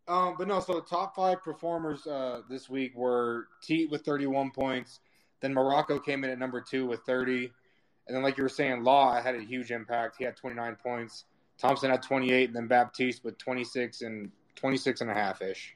[0.07, 4.99] Um, but no, so top five performers uh, this week were Teat with 31 points,
[5.41, 7.51] then Marrocco came in at number two with 30.
[8.07, 10.17] And then, like you were saying, Law had a huge impact.
[10.17, 11.25] He had 29 points.
[11.57, 15.75] Thompson had 28, and then Baptiste with 26 and 26 and a half ish.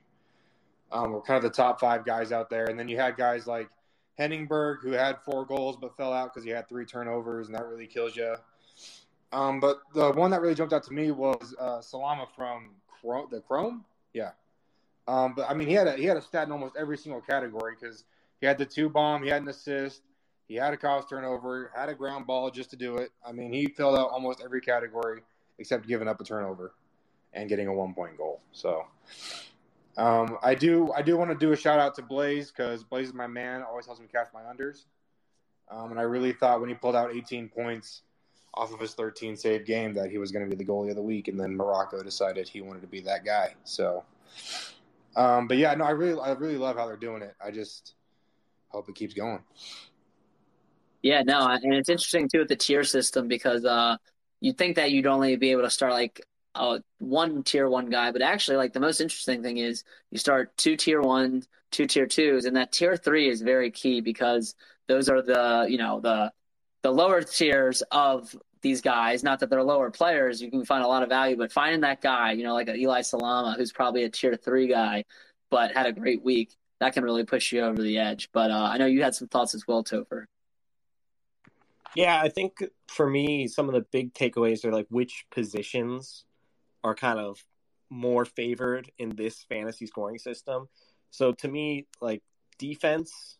[0.91, 2.65] Um, were kind of the top five guys out there.
[2.65, 3.69] And then you had guys like
[4.19, 7.65] Heningburg, who had four goals but fell out because he had three turnovers, and that
[7.65, 8.35] really kills you.
[9.31, 13.27] Um, but the one that really jumped out to me was uh, Salama from Chrome,
[13.31, 13.85] the Chrome.
[14.13, 14.31] Yeah.
[15.07, 17.21] Um, but I mean, he had a he had a stat in almost every single
[17.21, 18.03] category because
[18.41, 20.01] he had the two bomb, he had an assist,
[20.47, 23.11] he had a cause turnover, had a ground ball just to do it.
[23.25, 25.21] I mean, he filled out almost every category
[25.59, 26.73] except giving up a turnover
[27.33, 28.41] and getting a one point goal.
[28.51, 28.85] So
[29.97, 33.09] um, I do I do want to do a shout out to Blaze because Blaze
[33.09, 33.63] is my man.
[33.63, 34.85] Always helps me catch my unders.
[35.69, 38.01] Um, and I really thought when he pulled out 18 points
[38.55, 40.95] off of his 13 save game that he was going to be the goalie of
[40.95, 43.53] the week, and then Marrocco decided he wanted to be that guy.
[43.63, 44.03] So,
[45.15, 47.35] um, but yeah, no, I really I really love how they're doing it.
[47.43, 47.93] I just
[48.69, 49.39] hope it keeps going.
[51.01, 53.97] Yeah, no, and it's interesting too with the tier system because uh,
[54.41, 56.25] you'd think that you'd only be able to start like
[56.55, 60.55] uh, one tier one guy, but actually, like the most interesting thing is you start
[60.57, 64.55] two tier one, two tier twos, and that tier three is very key because
[64.87, 66.31] those are the you know the
[66.81, 69.23] the lower tiers of these guys.
[69.23, 72.01] Not that they're lower players, you can find a lot of value, but finding that
[72.01, 75.05] guy, you know, like Eli Salama, who's probably a tier three guy,
[75.49, 78.29] but had a great week, that can really push you over the edge.
[78.33, 80.25] But uh, I know you had some thoughts as well, Topher.
[81.95, 86.25] Yeah, I think for me, some of the big takeaways are like which positions
[86.83, 87.43] are kind of
[87.89, 90.69] more favored in this fantasy scoring system.
[91.11, 92.21] So to me, like
[92.57, 93.37] defense,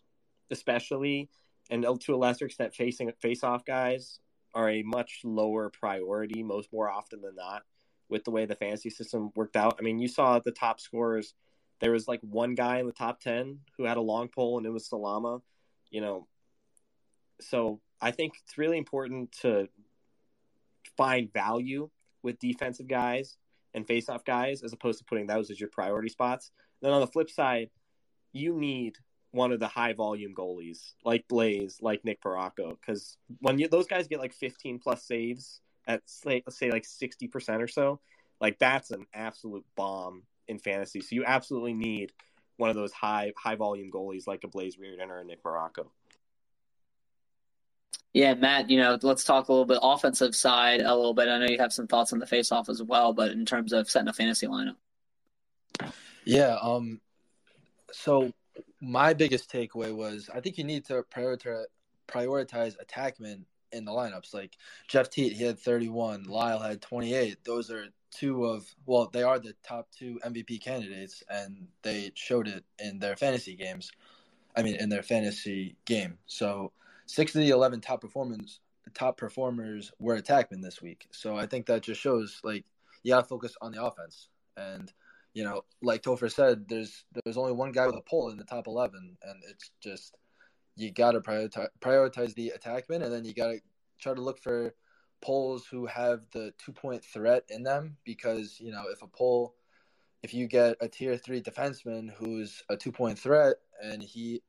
[0.50, 1.30] especially,
[1.70, 4.20] and to a lesser extent, facing face-off guys
[4.56, 7.62] are a much lower priority most more often than not
[8.10, 9.76] with the way the fantasy system worked out.
[9.80, 11.36] I mean, you saw the top scorers.
[11.80, 14.66] There was like one guy in the top ten who had a long pole, and
[14.66, 15.42] it was Salama.
[15.92, 16.28] You know,
[17.40, 19.70] so I think it's really important to
[20.98, 21.92] find value
[22.24, 23.38] with defensive guys
[23.74, 26.52] and face-off guys as opposed to putting those as your priority spots.
[26.82, 27.70] Then on the flip side,
[28.34, 28.98] you need
[29.32, 33.88] one of the high volume goalies like Blaze, like Nick Marrocco, because when you, those
[33.88, 38.00] guys get like 15 plus saves at say, let's say like 60 percent or so,
[38.42, 41.02] like that's an absolute bomb in fantasy.
[41.02, 42.12] So you absolutely need
[42.58, 45.88] one of those high high volume goalies like a Blaze Riordan or a Nick Marrocco.
[48.14, 51.28] Yeah, Matt, you know, let's talk a little bit offensive side a little bit.
[51.28, 53.72] I know you have some thoughts on the face off as well, but in terms
[53.72, 54.76] of setting a fantasy lineup.
[56.26, 57.00] Yeah, um
[57.92, 58.32] so
[58.82, 61.66] my biggest takeaway was I think you need to prioritize
[62.08, 64.34] prioritize attackmen in the lineups.
[64.34, 66.24] Like Jeff Teat, he had 31.
[66.24, 67.44] Lyle had 28.
[67.44, 72.48] Those are two of well, they are the top two MVP candidates, and they showed
[72.48, 73.92] it in their fantasy games.
[74.56, 76.18] I mean, in their fantasy game.
[76.26, 76.72] So
[77.10, 78.60] six of the 11 top performers
[78.94, 81.08] top performers were attackmen this week.
[81.12, 82.66] So I think that just shows like
[83.04, 84.92] you got to focus on the offense and
[85.34, 88.44] you know, like Topher said, there's there's only one guy with a pole in the
[88.44, 90.18] top eleven, and it's just
[90.76, 93.60] you got to prioritize prioritize the attackman, and then you got to
[94.00, 94.74] try to look for
[95.22, 99.54] poles who have the two point threat in them, because you know if a pole,
[100.24, 104.42] if you get a tier three defenseman who's a two point threat and he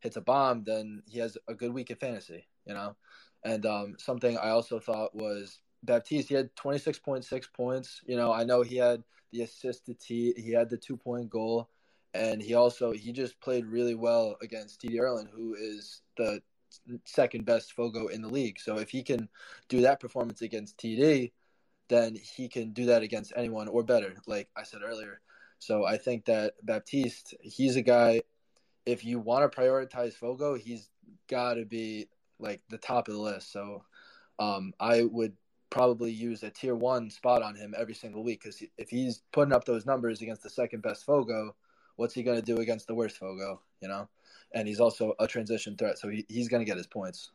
[0.00, 2.96] hits a bomb, then he has a good week of fantasy, you know.
[3.44, 6.28] And um, something I also thought was Baptiste.
[6.28, 8.00] He had twenty six point six points.
[8.06, 10.34] You know, I know he had the assist to T.
[10.36, 11.68] He had the two point goal,
[12.14, 16.42] and he also he just played really well against TD Ierlan, who is the
[17.04, 18.58] second best Fogo in the league.
[18.60, 19.28] So if he can
[19.68, 21.32] do that performance against TD,
[21.88, 25.20] then he can do that against anyone or better, like I said earlier.
[25.58, 28.22] So I think that Baptiste, he's a guy.
[28.88, 30.88] If you want to prioritize Fogo, he's
[31.28, 32.08] got to be
[32.38, 33.52] like the top of the list.
[33.52, 33.84] So
[34.38, 35.34] um, I would
[35.70, 39.52] probably use a tier one spot on him every single week because if he's putting
[39.52, 41.54] up those numbers against the second best Fogo,
[41.96, 43.60] what's he going to do against the worst Fogo?
[43.82, 44.08] You know,
[44.52, 47.32] and he's also a transition threat, so he, he's going to get his points.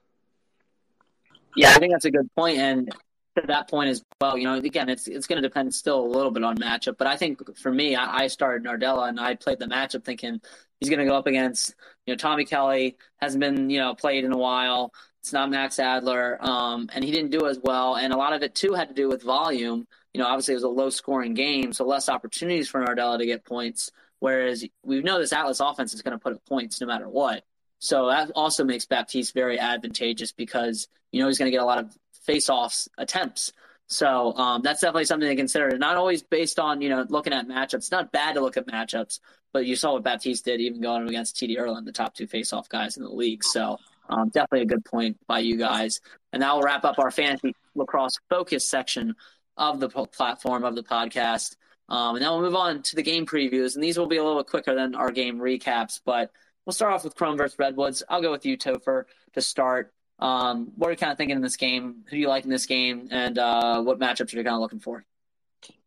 [1.56, 2.90] Yeah, I think that's a good point, and
[3.36, 6.08] to that point as well, you know, again, it's it's going to depend still a
[6.08, 9.36] little bit on matchup, but I think for me, I, I started Nardella and I
[9.36, 10.40] played the matchup thinking
[10.80, 11.76] he's going to go up against
[12.06, 14.94] you know Tommy Kelly hasn't been you know played in a while.
[15.22, 17.96] It's not Max Adler, um, and he didn't do as well.
[17.96, 19.88] And a lot of it too had to do with volume.
[20.14, 23.26] You know, obviously it was a low scoring game, so less opportunities for Nardella to
[23.26, 23.90] get points.
[24.20, 27.44] Whereas we know this Atlas offense is going to put up points no matter what.
[27.80, 31.66] So that also makes Baptiste very advantageous because you know he's going to get a
[31.66, 33.54] lot of face-offs attempts.
[33.88, 35.78] So um, that's definitely something to consider.
[35.78, 37.92] Not always based on you know looking at matchups.
[37.92, 39.20] Not bad to look at matchups,
[39.52, 42.70] but you saw what Baptiste did, even going against TD Ierlan, the top two face-off
[42.70, 43.44] guys in the league.
[43.44, 43.78] So
[44.10, 46.02] um, definitely a good point by you guys.
[46.32, 49.16] And that will wrap up our fantasy lacrosse focus section
[49.58, 51.56] of the platform of the podcast.
[51.90, 53.76] Um, and then we'll move on to the game previews.
[53.76, 56.00] And these will be a little quicker than our game recaps.
[56.04, 56.32] But
[56.66, 58.04] we'll start off with Chrome versus Redwoods.
[58.10, 59.04] I'll go with you, Topher,
[59.34, 59.94] to start.
[60.24, 62.06] Um, what are you kind of thinking in this game?
[62.06, 64.62] Who do you like in this game, and uh, what matchups are you kind of
[64.62, 65.04] looking for?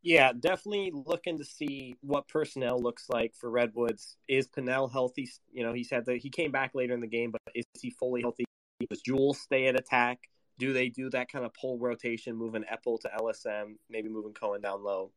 [0.03, 4.18] Yeah, definitely looking to see what personnel looks like for Redwoods.
[4.28, 5.30] Is Pannell healthy?
[5.53, 7.89] You know, he said that he came back later in the game, but is he
[7.89, 8.45] fully healthy?
[8.91, 10.28] Does Jules stay at attack?
[10.59, 14.61] Do they do that kind of pull rotation, moving Epple to LSM, maybe moving Cohen
[14.61, 15.12] down low?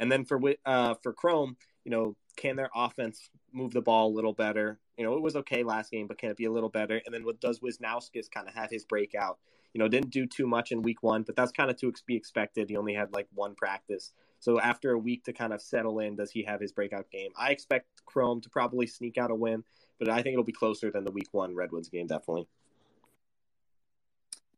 [0.00, 4.16] And then for uh, for Chrome, you know, can their offense move the ball a
[4.16, 4.80] little better?
[4.96, 7.00] You know, it was okay last game, but can it be a little better?
[7.04, 9.38] And then what does Wisnauskas kind of have his breakout?
[9.72, 12.14] You know, didn't do too much in week one, but that's kind of to be
[12.14, 12.68] expected.
[12.68, 14.12] He only had like one practice.
[14.38, 17.30] So after a week to kind of settle in, does he have his breakout game?
[17.36, 19.64] I expect Chrome to probably sneak out a win,
[19.98, 22.46] but I think it'll be closer than the week one Redwoods game, definitely.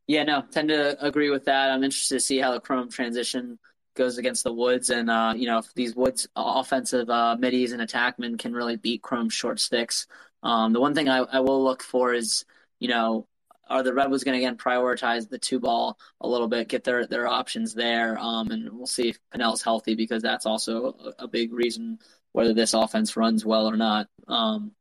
[0.06, 1.70] Yeah, no, tend to agree with that.
[1.70, 3.58] I'm interested to see how the Chrome transition
[3.96, 7.82] goes against the Woods, and uh, you know if these Woods offensive uh, middies and
[7.82, 10.06] attackmen can really beat Chrome's short sticks.
[10.42, 12.44] Um, the one thing I, I will look for is
[12.78, 13.26] you know
[13.68, 17.06] are the Redwoods going to again prioritize the two ball a little bit, get their
[17.06, 21.28] their options there, um, and we'll see if Pannell's healthy because that's also a, a,
[21.28, 21.98] big reason
[22.32, 24.08] whether this offense runs well or not.
[24.28, 24.72] Um,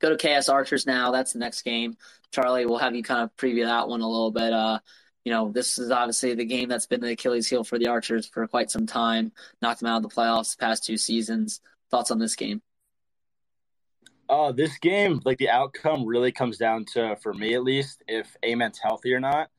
[0.00, 1.12] go to Chaos Archers now.
[1.12, 1.96] That's the next game.
[2.32, 4.52] Charlie, we'll have you kind of preview that one a little bit.
[4.52, 4.80] Uh,
[5.24, 8.26] you know, this is obviously the game that's been the Achilles heel for the Archers
[8.26, 9.32] for quite some time.
[9.60, 11.60] Knocked them out of the playoffs the past two seasons.
[11.90, 12.62] Thoughts on this game?
[14.28, 18.36] Uh, this game, like the outcome, really comes down to, for me at least, if
[18.42, 19.50] Ament's healthy or not.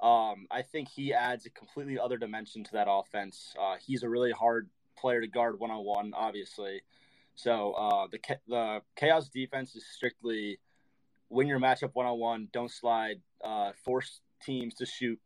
[0.00, 3.54] Um, I think he adds a completely other dimension to that offense.
[3.60, 6.82] Uh, he's a really hard player to guard one on one, obviously.
[7.34, 10.58] So uh, the the chaos defense is strictly
[11.30, 15.18] win your matchup one on one, don't slide, uh, force teams to shoot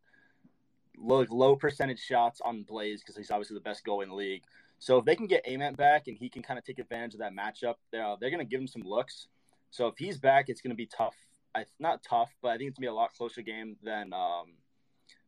[0.99, 4.43] low, low percentage shots on Blaze because he's obviously the best goal in the league.
[4.79, 7.21] So if they can get Ament back and he can kind of take advantage of
[7.21, 9.29] that matchup, they're, they're going to give him some looks.
[9.71, 11.15] So if he's back, it's going to be tough.
[11.55, 14.13] I, not tough, but I think it's going to be a lot closer game than
[14.13, 14.55] um,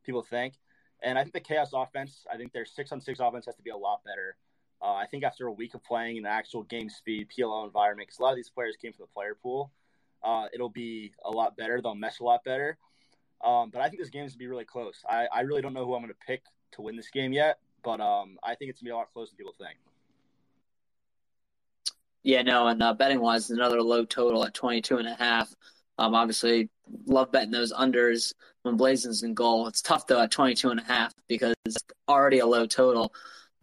[0.04, 0.54] people think.
[1.02, 3.62] And I think the Chaos offense, I think their six on six offense has to
[3.62, 4.36] be a lot better.
[4.82, 8.08] Uh, I think after a week of playing in an actual game speed PLL environment,
[8.08, 9.70] because a lot of these players came from the player pool,
[10.22, 11.80] uh, it'll be a lot better.
[11.80, 12.78] They'll mesh a lot better.
[13.42, 15.02] Um, but I think this game to be really close.
[15.08, 17.58] I, I really don't know who I'm going to pick to win this game yet,
[17.82, 19.78] but um, I think it's going to be a lot closer than people think.
[22.22, 25.54] Yeah, no, and uh, betting wise, another low total at 22 and a half.
[25.98, 26.70] Um, obviously,
[27.06, 28.32] love betting those unders
[28.62, 29.68] when Blazing's in goal.
[29.68, 31.76] It's tough though at 22 and a half because it's
[32.08, 33.12] already a low total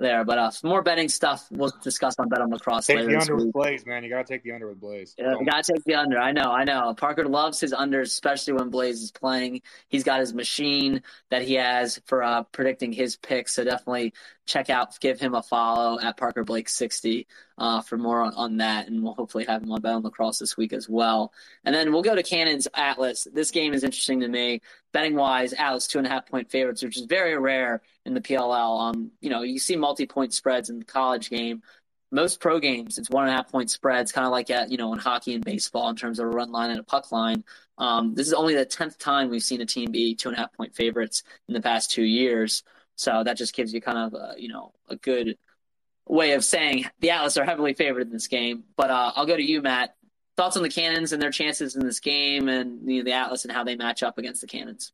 [0.02, 0.26] there.
[0.26, 3.10] But uh, some more betting stuff we'll discuss on Bet on Lacrosse take later.
[3.10, 4.04] Take the under with Blaze, man.
[4.04, 5.16] You got to take the under with Blaze.
[5.18, 6.20] Yeah, you got to take the under.
[6.20, 6.94] I know, I know.
[6.94, 9.62] Parker loves his unders, especially when Blaze is playing.
[9.88, 13.54] He's got his machine that he has for uh, predicting his picks.
[13.54, 14.14] So definitely
[14.46, 17.28] check out, give him a follow at Parker Blake 60
[17.62, 18.88] uh, for more on, on, that.
[18.88, 21.32] And we'll hopefully have him on Bet on Lacrosse this week as well.
[21.64, 23.28] And then we'll go to Cannons Atlas.
[23.32, 24.62] This game is interesting to me.
[24.94, 28.20] Betting wise, Atlas two and a half point favorites, which is very rare in the
[28.20, 28.90] PLL.
[28.90, 31.62] Um, you know, you see multi point spreads in the college game.
[32.12, 34.78] Most pro games, it's one and a half point spreads, kind of like at you
[34.78, 37.44] know in hockey and baseball in terms of a run line and a puck line.
[37.78, 40.42] Um, this is only the tenth time we've seen a team be two and a
[40.42, 42.64] half point favorites in the past two years.
[42.96, 45.38] So that just gives you kind of a, you know a good
[46.12, 48.66] way of saying the Atlas are heavily favored in this game.
[48.76, 49.96] But uh, I'll go to you, Matt.
[50.38, 53.46] Thoughts on the Cannons and their chances in this game, and you know, the Atlas
[53.46, 54.92] and how they match up against the Cannons.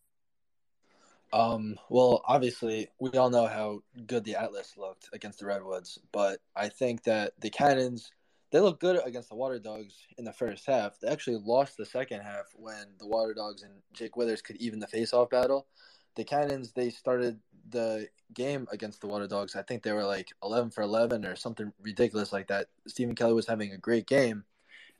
[1.34, 6.39] Um, well, obviously, we all know how good the Atlas looked against the Redwoods, but
[6.55, 8.11] I think that the Cannons
[8.51, 10.99] they looked good against the Water Dogs in the first half.
[10.99, 14.80] They actually lost the second half when the Water Dogs and Jake Withers could even
[14.80, 15.68] the face-off battle.
[16.15, 17.39] The Cannons they started
[17.70, 19.56] the game against the Water Dogs.
[19.56, 22.68] I think they were like 11 for 11 or something ridiculous like that.
[22.88, 24.44] Stephen Kelly was having a great game,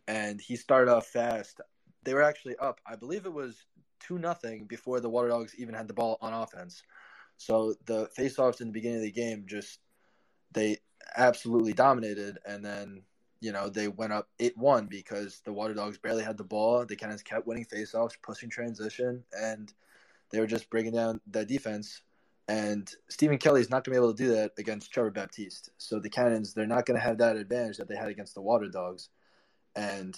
[0.08, 1.62] and he started off fast.
[2.04, 2.80] They were actually up.
[2.86, 3.66] I believe it was
[4.00, 6.84] two nothing before the Water Dogs even had the ball on offense.
[7.38, 9.80] So the faceoffs in the beginning of the game just
[10.54, 10.78] they
[11.16, 13.04] absolutely dominated, and then
[13.40, 16.86] you know they went up eight one because the Water Dogs barely had the ball.
[16.86, 19.72] The Cannons kept winning faceoffs, pushing transition, and
[20.32, 22.02] they were just breaking down the defense.
[22.48, 25.72] And Stephen Kelly is not going to be able to do that against Trevor Baptiste.
[25.78, 28.42] So the Cannons, they're not going to have that advantage that they had against the
[28.42, 29.10] Water Dogs.
[29.76, 30.18] And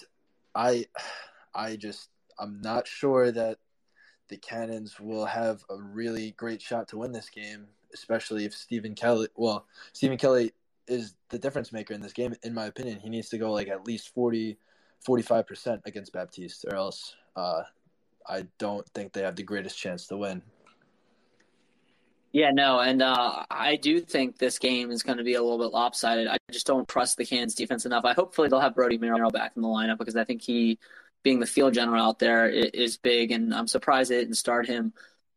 [0.54, 0.86] I,
[1.54, 2.08] I just,
[2.38, 3.58] I'm not sure that
[4.28, 8.94] the Cannons will have a really great shot to win this game, especially if Stephen
[8.94, 9.26] Kelly.
[9.34, 10.52] Well, Stephen Kelly
[10.86, 13.00] is the difference maker in this game, in my opinion.
[13.00, 14.56] He needs to go like at least 40,
[15.06, 17.62] 45% against Baptiste, or else uh,
[18.26, 20.42] I don't think they have the greatest chance to win.
[22.32, 25.58] Yeah, no, and uh, I do think this game is going to be a little
[25.58, 26.28] bit lopsided.
[26.28, 28.04] I just don't trust the Cannons defense enough.
[28.04, 30.78] I hopefully they'll have Brody Merrill back in the lineup because I think he
[31.24, 34.92] being the field general out there is big, and I'm surprised they didn't start him.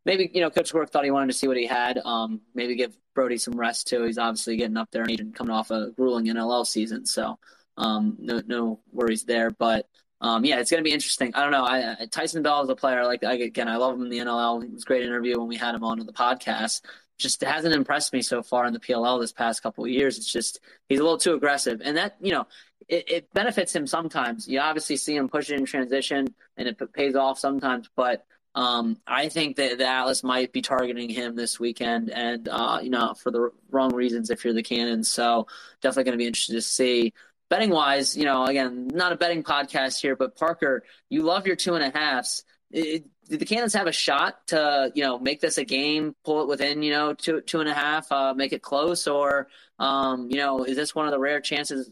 [0.05, 1.97] Maybe you know, Coach Quirk thought he wanted to see what he had.
[1.97, 4.03] Um, maybe give Brody some rest too.
[4.03, 7.39] He's obviously getting up there and coming off a grueling NLL season, so
[7.75, 9.49] um, no no worries there.
[9.49, 9.87] But
[10.23, 11.35] um, yeah, it's going to be interesting.
[11.35, 11.65] I don't know.
[11.65, 13.01] I, I, Tyson Bell is a player.
[13.01, 14.63] I like I, again, I love him in the NLL.
[14.63, 16.81] It was a great interview when we had him on the podcast.
[17.17, 20.17] Just hasn't impressed me so far in the PLL this past couple of years.
[20.17, 22.47] It's just he's a little too aggressive, and that you know
[22.87, 24.47] it, it benefits him sometimes.
[24.47, 27.89] You obviously see him push it in transition, and it pays off sometimes.
[27.93, 32.79] But um, I think that the Atlas might be targeting him this weekend, and uh,
[32.81, 35.11] you know for the wrong reasons if you're the Cannons.
[35.11, 35.47] So
[35.81, 37.13] definitely going to be interested to see
[37.49, 41.55] betting wise, you know, again, not a betting podcast here, but Parker, you love your
[41.55, 42.43] two and a halves.
[42.71, 46.41] It, did the Cannons have a shot to, you know, make this a game, pull
[46.41, 49.47] it within, you know, two two and a half, uh, make it close, or,
[49.79, 51.89] um, you know, is this one of the rare chances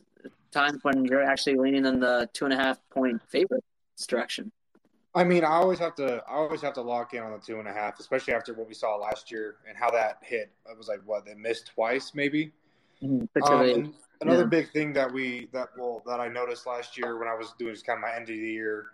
[0.51, 3.65] times when you're actually leaning in the two and a half point favorites
[4.07, 4.51] direction?
[5.13, 7.59] I mean, I always have to, I always have to lock in on the two
[7.59, 10.51] and a half, especially after what we saw last year and how that hit.
[10.69, 12.51] It was like what they missed twice, maybe.
[13.03, 13.43] Mm-hmm.
[13.43, 14.47] Um, another yeah.
[14.47, 17.73] big thing that we that well that I noticed last year when I was doing
[17.73, 18.87] just kind of my end of the year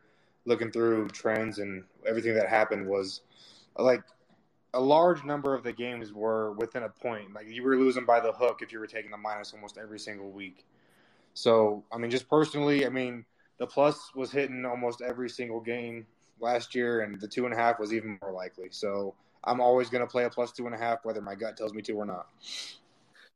[0.45, 3.21] looking through trends and everything that happened was
[3.77, 4.01] like
[4.73, 7.33] a large number of the games were within a point.
[7.33, 9.99] Like you were losing by the hook if you were taking the minus almost every
[9.99, 10.65] single week.
[11.33, 13.25] So I mean, just personally, I mean,
[13.59, 16.05] the plus was hitting almost every single game
[16.39, 18.67] last year, and the two and a half was even more likely.
[18.71, 21.57] So I'm always going to play a plus two and a half, whether my gut
[21.57, 22.27] tells me to or not.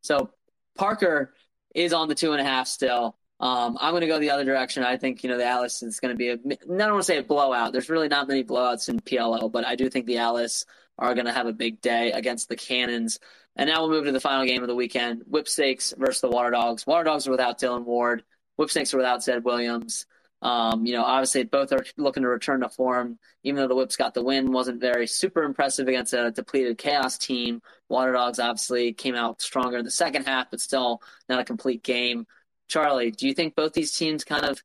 [0.02, 0.32] So
[0.76, 1.34] Parker,
[1.74, 3.16] is on the two and a half still.
[3.40, 4.84] Um, I'm going to go the other direction.
[4.84, 6.34] I think you know the Atlas is going to be a.
[6.34, 7.72] I don't want to say a blowout.
[7.72, 10.66] There's really not many blowouts in PLL, but I do think the Atlas
[11.00, 13.20] are going to have a big day against the Cannons.
[13.56, 16.52] And now we'll move to the final game of the weekend: Whipsnakes versus the Water
[16.52, 16.86] Dogs.
[16.86, 18.24] Water Dogs are without Dillon Ward.
[18.58, 20.06] Whipsnakes are without Zed Williams.
[20.42, 23.20] Um, you know, obviously both are looking to return to form.
[23.44, 27.18] Even though the Whips got the win, wasn't very super impressive against a depleted Chaos
[27.18, 27.62] team.
[27.90, 31.84] Water Dogs obviously came out stronger in the second half, but still not a complete
[31.84, 32.26] game.
[32.68, 34.64] Charlie, do you think both these teams kind of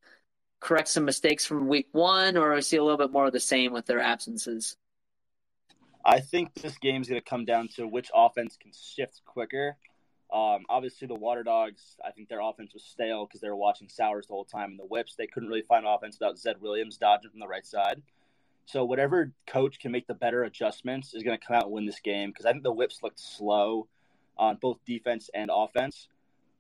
[0.61, 3.73] correct some mistakes from week one, or see a little bit more of the same
[3.73, 4.77] with their absences?
[6.05, 9.77] I think this game is going to come down to which offense can shift quicker.
[10.33, 13.89] Um, obviously, the Water Dogs, I think their offense was stale because they were watching
[13.89, 14.71] Sowers the whole time.
[14.71, 17.65] And the Whips, they couldn't really find offense without Zed Williams dodging from the right
[17.65, 18.03] side.
[18.67, 21.87] So, whatever coach can make the better adjustments is going to come out and win
[21.87, 23.87] this game because I think the Whips looked slow
[24.37, 26.09] on both defense and offense.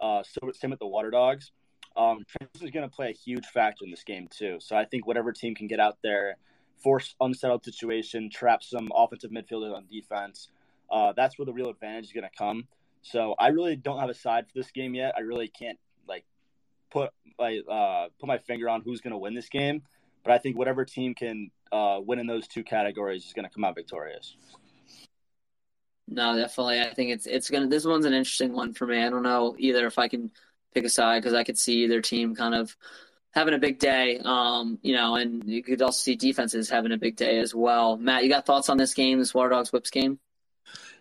[0.01, 1.51] Uh, so, same with the Water Dogs.
[1.97, 4.59] Um, transition is going to play a huge factor in this game, too.
[4.61, 6.37] So, I think whatever team can get out there,
[6.81, 10.51] force unsettled situation, trap some offensive midfielders on defense,
[10.89, 12.69] uh, that's where the real advantage is going to come.
[13.11, 15.15] So I really don't have a side for this game yet.
[15.17, 15.79] I really can't
[16.09, 16.25] like
[16.91, 19.83] put my uh, put my finger on who's going to win this game.
[20.25, 23.55] But I think whatever team can uh, win in those two categories is going to
[23.55, 24.37] come out victorious.
[26.09, 26.81] No, definitely.
[26.81, 27.69] I think it's it's gonna.
[27.69, 29.03] This one's an interesting one for me.
[29.03, 30.33] I don't know either if I can
[30.75, 32.77] pick a side because I could see either team kind of
[33.33, 34.19] having a big day.
[34.25, 37.97] Um, you know, and you could also see defenses having a big day as well.
[37.97, 40.19] Matt, you got thoughts on this game, this Water Dogs Whips game?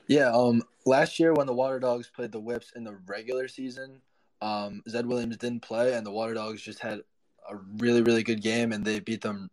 [0.08, 4.02] Yeah, um, last year when the Water Dogs played the Whips in the regular season,
[4.42, 7.02] um, Zed Williams didn't play, and the Water Dogs just had
[7.50, 9.50] a really, really good game, and they beat them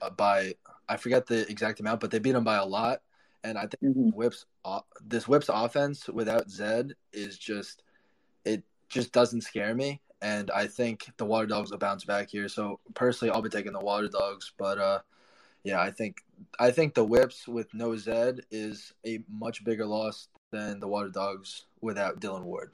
[0.00, 0.54] uh, by
[0.88, 3.02] I forget the exact amount, but they beat them by a lot.
[3.44, 4.10] And I think mm-hmm.
[4.10, 4.46] Whips
[5.06, 7.82] this Whips offense without Zed is just
[8.44, 12.48] it just doesn't scare me, and I think the Water Dogs will bounce back here.
[12.48, 14.98] So personally, I'll be taking the Water Dogs, but uh,
[15.64, 16.16] yeah, I think
[16.58, 21.08] I think the Whips with no Zed is a much bigger loss than the Water
[21.08, 22.72] Dogs without Dillon Ward.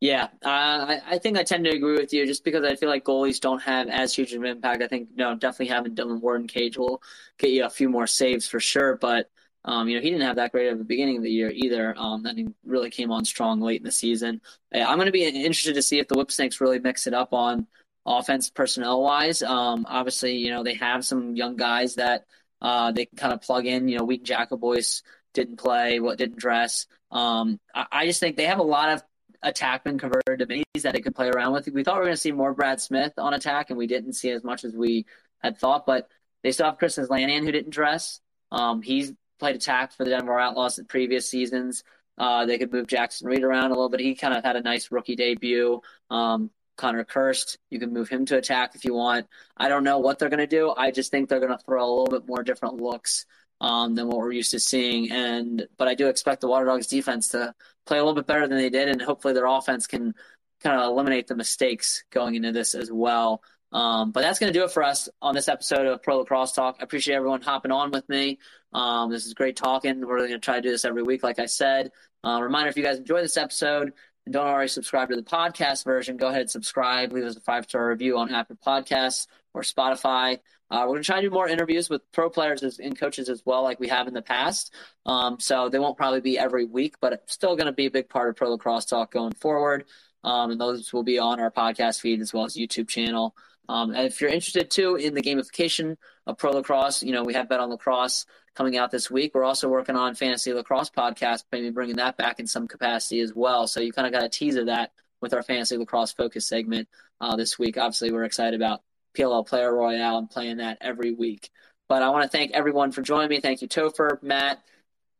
[0.00, 2.88] Yeah, uh, I, I think I tend to agree with you just because I feel
[2.88, 4.82] like goalies don't have as huge of an impact.
[4.82, 7.00] I think no, definitely having Dillon Ward and Cage will
[7.38, 9.30] get you a few more saves for sure, but
[9.64, 11.94] um, you know, he didn't have that great of a beginning of the year either.
[11.96, 14.40] Um, and he really came on strong late in the season.
[14.74, 17.66] I'm going to be interested to see if the Whipsnakes really mix it up on
[18.04, 19.42] offense personnel wise.
[19.42, 22.26] Um, obviously, you know, they have some young guys that
[22.60, 23.88] uh, they kind of plug in.
[23.88, 25.02] You know, Wheaton Jackoboice
[25.34, 26.86] didn't play, what didn't dress.
[27.10, 29.02] Um, I, I, just think they have a lot of
[29.44, 31.68] attackmen converted to minis that they could play around with.
[31.68, 34.14] We thought we were going to see more Brad Smith on attack, and we didn't
[34.14, 35.06] see as much as we
[35.42, 35.84] had thought.
[35.86, 36.08] But
[36.42, 38.20] they still have Chris Aslanian, who didn't dress.
[38.50, 41.82] Um, he's played attack for the Denver Outlaws in previous seasons.
[42.18, 44.00] Uh, they could move Jackson Reed around a little bit.
[44.00, 45.80] He kind of had a nice rookie debut.
[46.10, 47.56] Um, Connor Kirst.
[47.70, 49.26] You can move him to attack if you want.
[49.56, 50.72] I don't know what they're going to do.
[50.76, 53.26] I just think they're going to throw a little bit more different looks
[53.60, 55.10] um, than what we're used to seeing.
[55.10, 57.54] And but I do expect the Water Dogs defense to
[57.86, 60.14] play a little bit better than they did, and hopefully their offense can
[60.62, 63.42] kind of eliminate the mistakes going into this as well.
[63.72, 66.52] Um, but that's going to do it for us on this episode of Pro Lacrosse
[66.52, 66.76] Talk.
[66.78, 68.38] I appreciate everyone hopping on with me.
[68.72, 70.06] Um, this is great talking.
[70.06, 71.90] We're going to try to do this every week, like I said.
[72.24, 73.94] Uh, reminder if you guys enjoy this episode
[74.30, 77.12] don't already subscribe to the podcast version, go ahead and subscribe.
[77.12, 80.38] Leave us a five star review on Apple Podcasts or Spotify.
[80.70, 83.42] Uh, we're going to try to do more interviews with pro players and coaches as
[83.44, 84.72] well, like we have in the past.
[85.04, 87.90] Um, so they won't probably be every week, but it's still going to be a
[87.90, 89.84] big part of Pro Lacrosse Talk going forward.
[90.24, 93.34] Um, and those will be on our podcast feed as well as YouTube channel.
[93.68, 95.96] Um, and if you're interested too in the gamification
[96.26, 99.32] of pro lacrosse, you know we have Bet on Lacrosse coming out this week.
[99.34, 103.34] We're also working on fantasy lacrosse podcast, maybe bringing that back in some capacity as
[103.34, 103.66] well.
[103.66, 106.88] So you kind of got a tease of that with our fantasy lacrosse focus segment
[107.20, 107.78] uh, this week.
[107.78, 108.82] Obviously, we're excited about
[109.16, 111.50] PLL Player Royale and playing that every week.
[111.88, 113.40] But I want to thank everyone for joining me.
[113.40, 114.62] Thank you, Topher, Matt,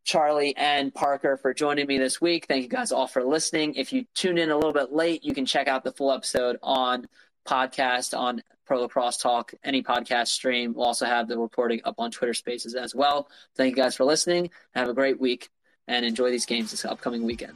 [0.05, 2.47] Charlie, and Parker for joining me this week.
[2.47, 3.75] Thank you guys all for listening.
[3.75, 6.59] If you tune in a little bit late, you can check out the full episode
[6.63, 7.09] on
[7.47, 8.43] podcast on
[8.73, 10.73] Pro Lacrosse Talk, any podcast stream.
[10.73, 13.29] We'll also have the reporting up on Twitter Spaces as well.
[13.55, 14.49] Thank you guys for listening.
[14.75, 15.51] Have a great week
[15.89, 17.53] and enjoy these games this upcoming weekend.